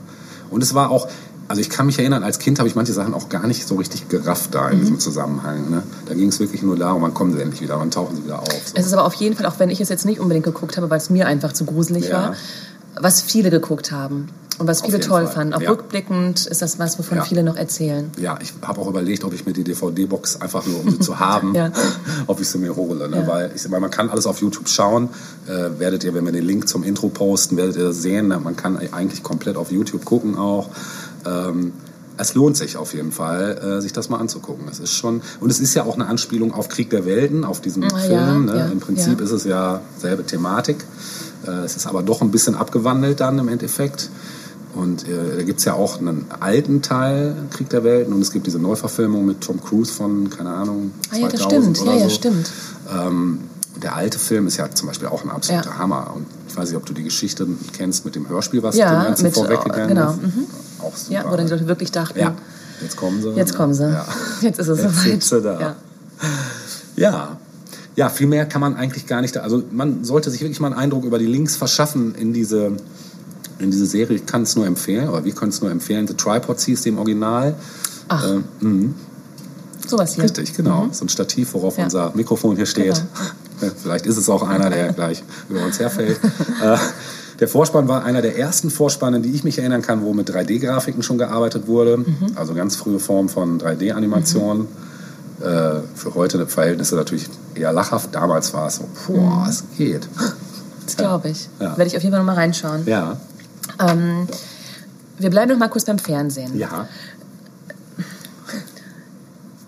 [0.49, 1.07] Und es war auch,
[1.51, 3.73] Also ich kann mich erinnern, als Kind habe ich manche Sachen auch gar nicht so
[3.77, 4.81] richtig gerafft da in Mhm.
[4.81, 5.71] diesem Zusammenhang.
[5.71, 5.81] Ne?
[6.07, 8.39] Da ging es wirklich nur darum, wann kommen sie endlich wieder, wann tauchen sie wieder
[8.39, 8.51] auf.
[8.67, 8.73] So.
[8.75, 10.91] Es ist aber auf jeden Fall, auch wenn ich es jetzt nicht unbedingt geguckt habe,
[10.91, 12.13] weil es mir einfach zu gruselig Ja.
[12.13, 12.33] war,
[13.01, 14.27] was viele geguckt haben
[14.59, 15.53] und was viele toll Fall, fanden.
[15.55, 15.69] Auch ja.
[15.71, 17.23] rückblickend ist das was, wovon Ja.
[17.23, 18.11] viele noch erzählen.
[18.19, 21.19] Ja, ich habe auch überlegt, ob ich mir die DVD-Box einfach nur, um sie zu
[21.19, 21.71] haben, Ja.
[22.27, 23.09] ob ich sie mir hole.
[23.09, 23.23] Ne?
[23.25, 25.09] Weil, ich, weil man kann alles auf YouTube schauen.
[25.47, 28.27] Äh, werdet ihr, wenn wir den Link zum Intro posten, werdet ihr sehen.
[28.27, 30.69] Man kann eigentlich komplett auf YouTube gucken auch.
[31.25, 31.73] Ähm,
[32.17, 34.65] es lohnt sich auf jeden Fall, äh, sich das mal anzugucken.
[34.67, 37.61] Das ist schon und es ist ja auch eine Anspielung auf Krieg der Welten, auf
[37.61, 38.11] diesen Ah, Film.
[38.11, 38.57] ja, ne?
[38.59, 39.25] ja, Im Prinzip ja.
[39.25, 40.83] ist es ja selbe Thematik.
[41.47, 44.09] Äh, es ist aber doch ein bisschen abgewandelt dann im Endeffekt.
[44.75, 48.45] Und äh, da gibt's ja auch einen alten Teil Krieg der Welten und es gibt
[48.45, 51.81] diese Neuverfilmung mit Tom Cruise von, keine Ahnung, Ah ja, das 2000 stimmt.
[51.87, 52.15] oder Ja, ja, so.
[52.15, 52.51] stimmt.
[52.93, 53.39] Ähm,
[53.81, 55.77] der alte Film ist ja zum Beispiel auch ein absoluter Ja.
[55.79, 56.11] Hammer.
[56.15, 59.03] Und ich weiß nicht, ob du die Geschichte kennst mit dem Hörspiel, was Ja, dem
[59.05, 60.21] Ganzen mit, vorweggegangen genau, ist.
[60.21, 60.45] mhm.
[60.81, 61.13] Auch super.
[61.13, 62.35] Ja, wo dann die Leute wirklich dachten, ja,
[62.81, 63.29] jetzt kommen sie.
[63.31, 63.89] jetzt kommen sie.
[64.41, 65.03] Jetzt ist es Jetzt soweit.
[65.03, 65.59] sind sie da.
[65.59, 65.75] Ja.
[66.95, 67.37] Ja.
[67.95, 69.35] Ja, viel mehr kann man eigentlich gar nicht.
[69.35, 69.41] Da.
[69.41, 72.73] Also man sollte sich wirklich mal einen Eindruck über die Links verschaffen in diese,
[73.59, 74.17] in diese Serie.
[74.17, 76.07] Ich kann es nur empfehlen, oder wir können es nur empfehlen.
[76.07, 77.55] The Tripods hieß dem Original.
[78.07, 78.25] Ach.
[78.27, 78.95] Äh, mhm.
[79.87, 80.23] Sowas hier.
[80.23, 80.87] Richtig, genau.
[80.91, 81.85] So ein Stativ, worauf Ja.
[81.85, 83.03] unser Mikrofon hier steht.
[83.83, 86.19] Vielleicht ist es auch einer, der gleich über uns herfällt.
[86.63, 86.77] äh,
[87.39, 91.03] der Vorspann war einer der ersten Vorspanne, die ich mich erinnern kann, wo mit 3D-Grafiken
[91.03, 92.03] schon gearbeitet wurde.
[92.35, 94.67] Also ganz frühe Form von 3D-Animation.
[95.39, 95.43] Äh,
[95.95, 98.13] für heute Verhältnisse natürlich eher lachhaft.
[98.13, 100.07] Damals war es so, boah, es geht.
[100.85, 101.47] Das glaube ich.
[101.61, 101.77] Ja.
[101.77, 102.81] Werde ich auf jeden Fall noch mal reinschauen.
[102.85, 103.15] Ja,
[103.79, 104.27] Ähm,
[105.17, 106.57] wir bleiben noch mal kurz beim Fernsehen.
[106.57, 106.87] ja.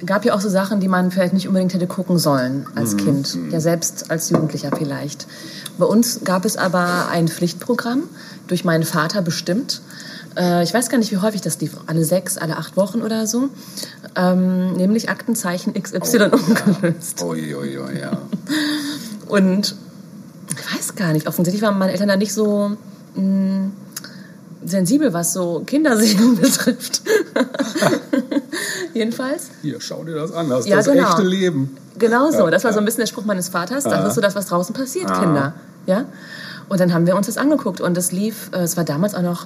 [0.06, 2.68] gab ja auch so Sachen, die man vielleicht nicht unbedingt hätte gucken sollen Mhm.
[2.78, 5.28] als Kind, ja selbst als Jugendlicher vielleicht.
[5.78, 8.04] Bei uns gab es aber ein Pflichtprogramm,
[8.48, 9.82] durch meinen Vater bestimmt.
[10.36, 13.28] Äh, ich weiß gar nicht, wie häufig das lief, alle sechs, alle acht Wochen oder
[13.28, 13.50] so.
[14.16, 17.22] Ähm, nämlich Aktenzeichen XY ungelöst.
[17.22, 18.18] Ui, ui, ui, ja.
[19.28, 19.76] Und
[20.50, 22.72] ich weiß gar nicht, offensichtlich waren meine Eltern da nicht so
[23.16, 23.70] mh,
[24.66, 27.02] sensibel, was so Kinderseelen betrifft.
[28.94, 29.50] Jedenfalls.
[29.62, 30.50] Hier, schau dir das an.
[30.50, 31.10] Das ist Ja, das genau.
[31.10, 31.78] echte Leben.
[31.98, 33.84] Genau so, das war so ein bisschen der Spruch meines Vaters.
[33.84, 35.20] Das ist so das, was draußen passiert, Ja.
[35.20, 35.54] Kinder.
[35.86, 36.06] Ja?
[36.70, 39.22] Und dann haben wir uns das angeguckt und das lief, äh, es war damals auch
[39.22, 39.46] noch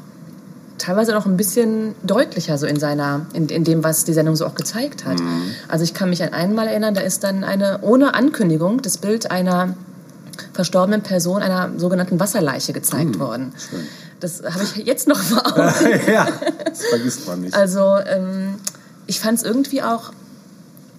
[0.77, 4.45] teilweise noch ein bisschen deutlicher so in seiner, in, in dem, was die Sendung so
[4.45, 5.19] auch gezeigt hat.
[5.19, 5.51] Mhm.
[5.67, 9.31] Also ich kann mich an einmal erinnern, da ist dann eine, ohne Ankündigung, das Bild
[9.31, 9.73] einer
[10.53, 13.53] verstorbenen Person, einer sogenannten Wasserleiche gezeigt worden.
[13.55, 13.59] Mhm.
[13.59, 13.87] schön.
[14.25, 15.99] Das habe ich jetzt noch vor Augen.
[16.11, 16.27] ja,
[16.65, 17.53] das vergisst man nicht.
[17.53, 18.55] Also ähm,
[19.05, 20.11] ich fand es irgendwie auch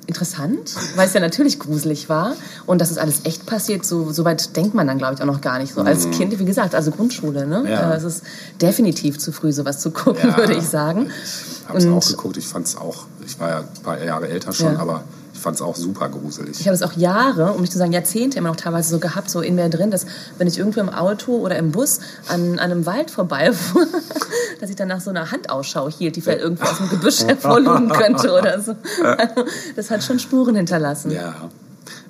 [0.06, 2.34] interessant, weil es ja natürlich gruselig war
[2.66, 5.26] und dass es alles echt passiert, so, so weit denkt man dann, glaube ich, auch
[5.26, 5.74] noch gar nicht.
[5.74, 7.60] So als Kind, wie gesagt, also Grundschule, ne?
[7.60, 7.66] Mhm.
[7.66, 7.92] Ja.
[7.92, 8.22] Äh, Es ist
[8.62, 10.36] definitiv zu früh, sowas zu gucken, Ja.
[10.36, 11.10] würde ich sagen.
[11.10, 12.36] Ich habe es auch geguckt.
[12.36, 14.78] Ich fand es auch, ich war ja ein paar Jahre älter schon, Ja.
[14.78, 15.02] aber
[15.46, 16.58] fand es auch super gruselig.
[16.58, 19.30] Ich habe es auch Jahre, um nicht zu sagen Jahrzehnte immer noch teilweise so gehabt,
[19.30, 20.04] so in mir drin, dass
[20.38, 23.86] wenn ich irgendwo im Auto oder im Bus an, an einem Wald vorbeifuhr,
[24.60, 27.88] dass ich dann nach so einer Handausschau hielt, die vielleicht irgendwo aus dem Gebüsch hervorlugen
[27.90, 28.74] könnte oder so.
[29.04, 29.44] Also,
[29.76, 31.12] das hat schon Spuren hinterlassen.
[31.12, 31.48] Ja,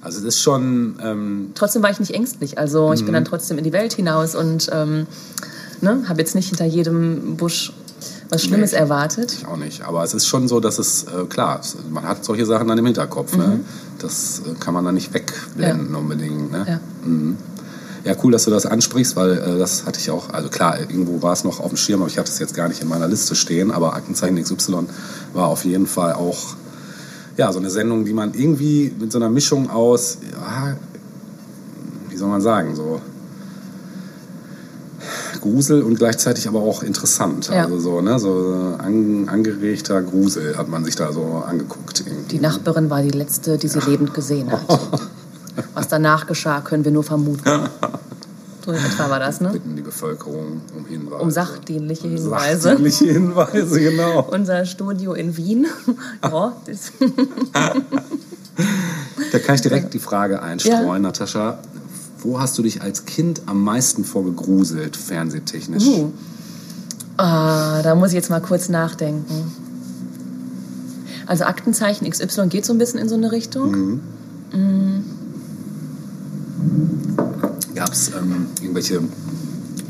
[0.01, 2.57] also es ist schon, ähm, Trotzdem war ich nicht ängstlich.
[2.57, 3.15] Also ich bin Mhm.
[3.17, 5.07] dann trotzdem in die Welt hinaus und ähm,
[5.83, 7.75] ne, habe jetzt nicht hinter jedem Busch
[8.29, 8.79] was Schlimmes Nee.
[8.79, 9.33] erwartet.
[9.33, 9.83] ich auch nicht.
[9.83, 11.61] Aber es ist schon so, dass es, äh, klar,
[11.91, 13.37] man hat solche Sachen dann im Hinterkopf.
[13.37, 13.61] Ne?
[13.99, 16.51] Das äh, kann man dann nicht wegblenden unbedingt.
[16.51, 16.59] Ne?
[16.59, 16.67] Mhm.
[16.67, 16.81] Ja.
[17.05, 17.37] Mhm.
[18.05, 21.23] Ja, cool, dass du das ansprichst, weil äh, das hatte ich auch, also klar, irgendwo
[21.23, 23.09] war es noch auf dem Schirm, aber ich hatte es jetzt gar nicht in meiner
[23.09, 24.87] Liste stehen, aber Aktenzeichen XY
[25.35, 26.55] war auf jeden Fall auch,
[27.37, 30.77] ja, so eine Sendung, die man irgendwie mit so einer Mischung aus, ja,
[32.09, 33.01] wie soll man sagen, so
[35.47, 37.49] Grusel und gleichzeitig aber auch interessant.
[37.49, 37.65] Ja.
[37.65, 42.01] Also so, ne, so an, angeregter Grusel hat man sich da so angeguckt.
[42.07, 42.29] Irgendwie.
[42.37, 44.63] Die Nachbarin war die letzte, die sie lebend gesehen hat.
[45.75, 47.43] Was danach geschah, können wir nur vermuten.
[48.65, 49.51] So etwa war das, ne?
[49.51, 51.23] Bitten die Bevölkerung um Hinweise.
[51.23, 52.61] Um sachdienliche Hinweise.
[52.63, 54.27] Sachdienliche Hinweise, genau.
[54.33, 55.67] Unser Studio in Wien.
[56.25, 56.53] ja,
[59.33, 60.99] Da kann ich direkt die Frage einstreuen, Ja.
[60.99, 61.59] Natascha.
[62.27, 65.87] Wo hast du dich als Kind am meisten vor gegruselt, fernsehtechnisch?
[65.87, 66.11] Uh.
[67.17, 69.53] Ah, da muss ich jetzt mal kurz nachdenken.
[71.27, 74.01] Also Aktenzeichen XY geht so ein bisschen in so eine Richtung.
[77.77, 79.01] Gab es ähm, irgendwelche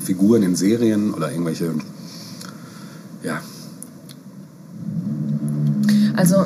[0.05, 1.72] Figuren in Serien oder irgendwelche,
[3.22, 3.41] ja,
[6.17, 6.45] Also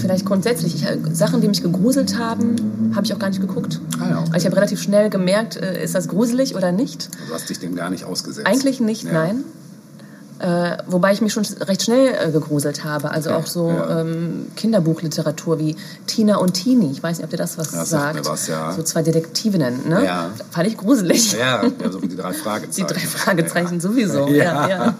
[0.00, 3.80] vielleicht grundsätzlich, ich, Sachen, die mich gegruselt haben, habe ich auch gar nicht geguckt.
[4.00, 4.26] Ah ja, okay.
[4.32, 7.08] Also ich habe relativ schnell gemerkt, äh, ist das gruselig oder nicht.
[7.28, 8.46] du hast dich dem gar nicht ausgesetzt.
[8.46, 9.12] Eigentlich nicht, Ja.
[9.12, 9.44] nein.
[10.40, 13.10] Äh, wobei ich mich schon recht schnell äh, gegruselt habe.
[13.10, 14.00] Also auch so ja.
[14.00, 15.76] ähm, Kinderbuchliteratur wie
[16.06, 16.90] Tina und Tini.
[16.90, 18.14] Ich weiß nicht, ob dir das was Ja, sagt sagt.
[18.14, 18.72] mir was, ja.
[18.72, 20.02] So zwei Detektivinnen, ne?
[20.02, 20.30] Ja.
[20.50, 21.32] Fand ich gruselig.
[21.32, 22.88] Ja, ja, so wie die drei Die Fragezeichen.
[22.88, 24.28] drei Fragezeichen sowieso.
[24.28, 24.66] Ja.
[24.68, 24.94] Ja.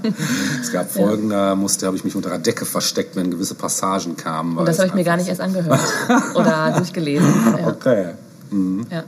[0.61, 4.19] Es gab Folgen, da musste, habe ich mich unter der Decke versteckt, wenn gewisse Passagen
[4.19, 4.59] kamen.
[4.59, 5.81] Und das habe ich mir gar nicht erst angehört
[6.35, 7.33] oder durchgelesen.
[7.67, 8.11] Okay.
[8.91, 9.05] Ja.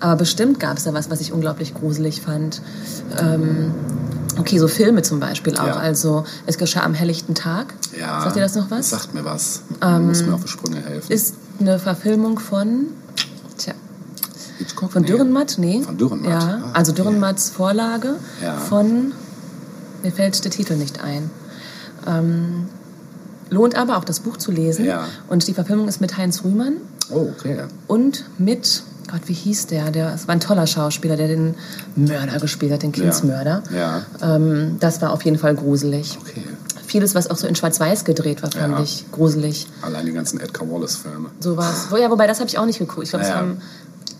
[0.00, 2.60] Aber bestimmt gab es da was, was ich unglaublich gruselig fand.
[3.20, 3.72] Ähm,
[4.38, 5.66] okay, so Filme zum Beispiel auch.
[5.66, 5.76] Ja.
[5.76, 7.74] Also es geschah am helllichten Tag.
[7.98, 8.20] Ja.
[8.22, 8.90] Sagt dir das noch was?
[8.90, 9.62] Sagt mir was.
[9.80, 11.10] Du musst mir auf die Sprünge helfen.
[11.12, 12.86] Ist eine Verfilmung von,
[13.58, 13.74] tja,
[14.58, 14.92] Hitchcock?
[14.92, 15.08] von Nee.
[15.08, 15.56] Dürrenmatt?
[15.58, 15.82] Nee.
[15.82, 16.30] Von Dürrenmatt.
[16.30, 17.02] Ja, Ah, also okay.
[17.02, 18.56] Dürrenmatts Vorlage Ja.
[18.56, 19.12] von,
[20.02, 21.30] mir fällt der Titel nicht ein.
[22.06, 22.66] Ähm,
[23.50, 24.84] lohnt aber auch das Buch zu lesen.
[24.84, 25.06] Ja.
[25.28, 26.74] Und die Verfilmung ist mit Heinz Rühmann
[27.10, 27.64] Oh, okay.
[27.86, 29.90] und mit, Gott, wie hieß der?
[29.90, 31.54] Der es war ein toller Schauspieler, der den
[31.94, 33.62] Mörder gespielt hat, den Kindsmörder.
[33.74, 34.02] Ja.
[34.20, 36.18] Ähm, das war auf jeden Fall gruselig.
[36.20, 36.42] Okay.
[36.86, 38.82] Vieles, was auch so in Schwarz-Weiß gedreht war, fand Ja.
[38.82, 39.66] ich gruselig.
[39.82, 41.30] Allein die ganzen Edgar Wallace-Filme.
[41.40, 41.88] So was.
[42.00, 43.04] Ja, wobei das habe ich auch nicht geguckt.
[43.04, 43.46] Ich glaube, Ja, das ja.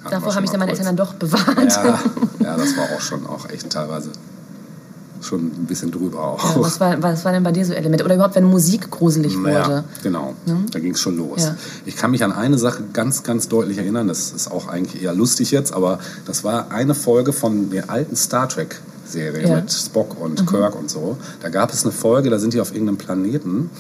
[0.04, 0.70] wir davor mich mal dann meine.
[0.72, 1.72] Eltern dann doch bewahrt.
[1.72, 1.98] Ja,
[2.40, 4.10] ja, das war auch schon auch echt teilweise
[5.26, 6.56] schon ein bisschen drüber auch.
[6.56, 8.04] Ja, was, war, was war denn bei dir so Element?
[8.04, 9.50] Oder überhaupt, wenn Musik gruselig wurde?
[9.50, 10.34] Ja, genau.
[10.70, 11.42] Da ging es schon los.
[11.42, 11.56] Ja.
[11.84, 14.08] Ich kann mich an eine Sache ganz, ganz deutlich erinnern.
[14.08, 18.16] Das ist auch eigentlich eher lustig jetzt, aber das war eine Folge von der alten
[18.16, 18.80] Star Trek.
[19.08, 21.16] Serie mit Spock und Kirk und so.
[21.40, 23.70] Da gab es eine Folge, da sind die auf irgendeinem Planeten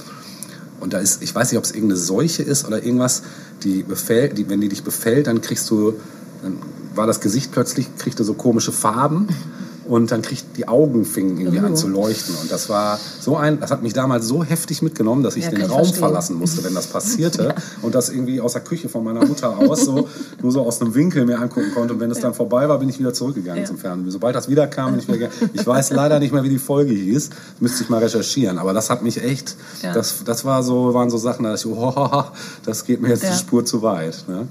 [0.80, 3.22] und da ist, ich weiß nicht, ob es irgendeine Seuche ist oder irgendwas,
[3.62, 5.94] die befällt, die, wenn die dich befällt, dann kriegst du,
[6.42, 6.58] dann
[6.94, 9.28] war das Gesicht plötzlich, kriegte so komische Farben
[9.88, 11.66] und dann kriegt die Augen fingen irgendwie Oh.
[11.66, 15.22] an zu leuchten und das war so ein, das hat mich damals so heftig mitgenommen,
[15.22, 15.98] dass ich Ja, den Raum verstehen.
[15.98, 19.84] verlassen musste, wenn das passierte und das irgendwie aus der Küche von meiner Mutter aus
[19.84, 20.08] so
[20.42, 22.88] nur so aus einem Winkel mir angucken konnte und wenn es dann vorbei war, bin
[22.88, 23.68] ich wieder zurückgegangen Ja.
[23.68, 24.10] zum Fernsehen.
[24.10, 25.28] Sobald das wieder kam, bin ich wieder.
[25.52, 27.30] Ich weiß leider nicht mehr, wie die Folge hieß,
[27.60, 29.92] müsste ich mal recherchieren, aber das hat mich echt, Ja.
[29.92, 32.24] das, das war so, waren so Sachen, da ich, oh,
[32.64, 33.30] das geht mir jetzt Ja.
[33.30, 34.24] die Spur zu weit.
[34.28, 34.48] Ne?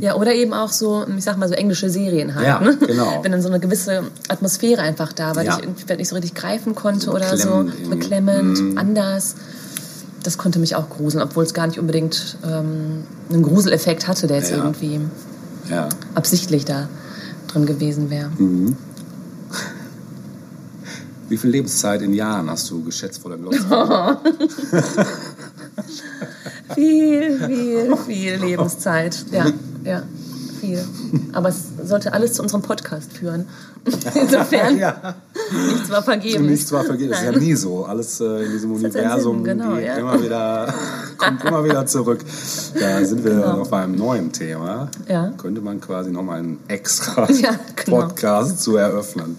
[0.00, 2.46] Ja, oder eben auch so, ich sag mal so englische Serien halt.
[2.46, 2.76] Ja, ne?
[2.76, 3.20] genau.
[3.22, 5.56] Wenn dann so eine gewisse Atmosphäre einfach da war, Ja.
[5.56, 7.90] die ich irgendwie nicht so richtig greifen konnte So oder so beklemmend
[8.54, 9.34] beklemmend, anders.
[10.22, 14.38] Das konnte mich auch gruseln, obwohl es gar nicht unbedingt ähm, einen Gruseleffekt hatte, der
[14.38, 14.56] jetzt Ja.
[14.58, 15.00] irgendwie
[15.70, 15.88] Ja.
[16.14, 16.88] absichtlich da
[17.46, 18.30] drin gewesen wäre.
[18.36, 18.76] Mhm.
[21.28, 23.58] Wie viel Lebenszeit in Jahren hast du geschätzt vor der Glotze?
[26.74, 29.24] Viel, viel, viel Lebenszeit.
[29.32, 29.46] Ja,
[29.88, 30.02] ja,
[30.60, 30.84] viel.
[31.32, 33.46] Aber es sollte alles zu unserem Podcast führen.
[34.14, 35.14] Insofern, ja.
[35.72, 36.46] nichts war vergeben.
[36.46, 37.10] Nichts war vergeben.
[37.10, 37.40] Das ist ja Nein.
[37.40, 37.84] nie so.
[37.86, 39.96] Alles äh, in diesem seinen Universum genau, geht ja.
[39.96, 40.74] immer wieder,
[41.16, 42.20] kommt immer wieder zurück.
[42.78, 43.60] Da sind wir Genau.
[43.62, 44.90] auf einem neuen Thema.
[45.08, 45.32] Ja.
[45.38, 48.00] Könnte man quasi nochmal einen extra Ja, genau.
[48.02, 49.38] Podcast zu eröffnen.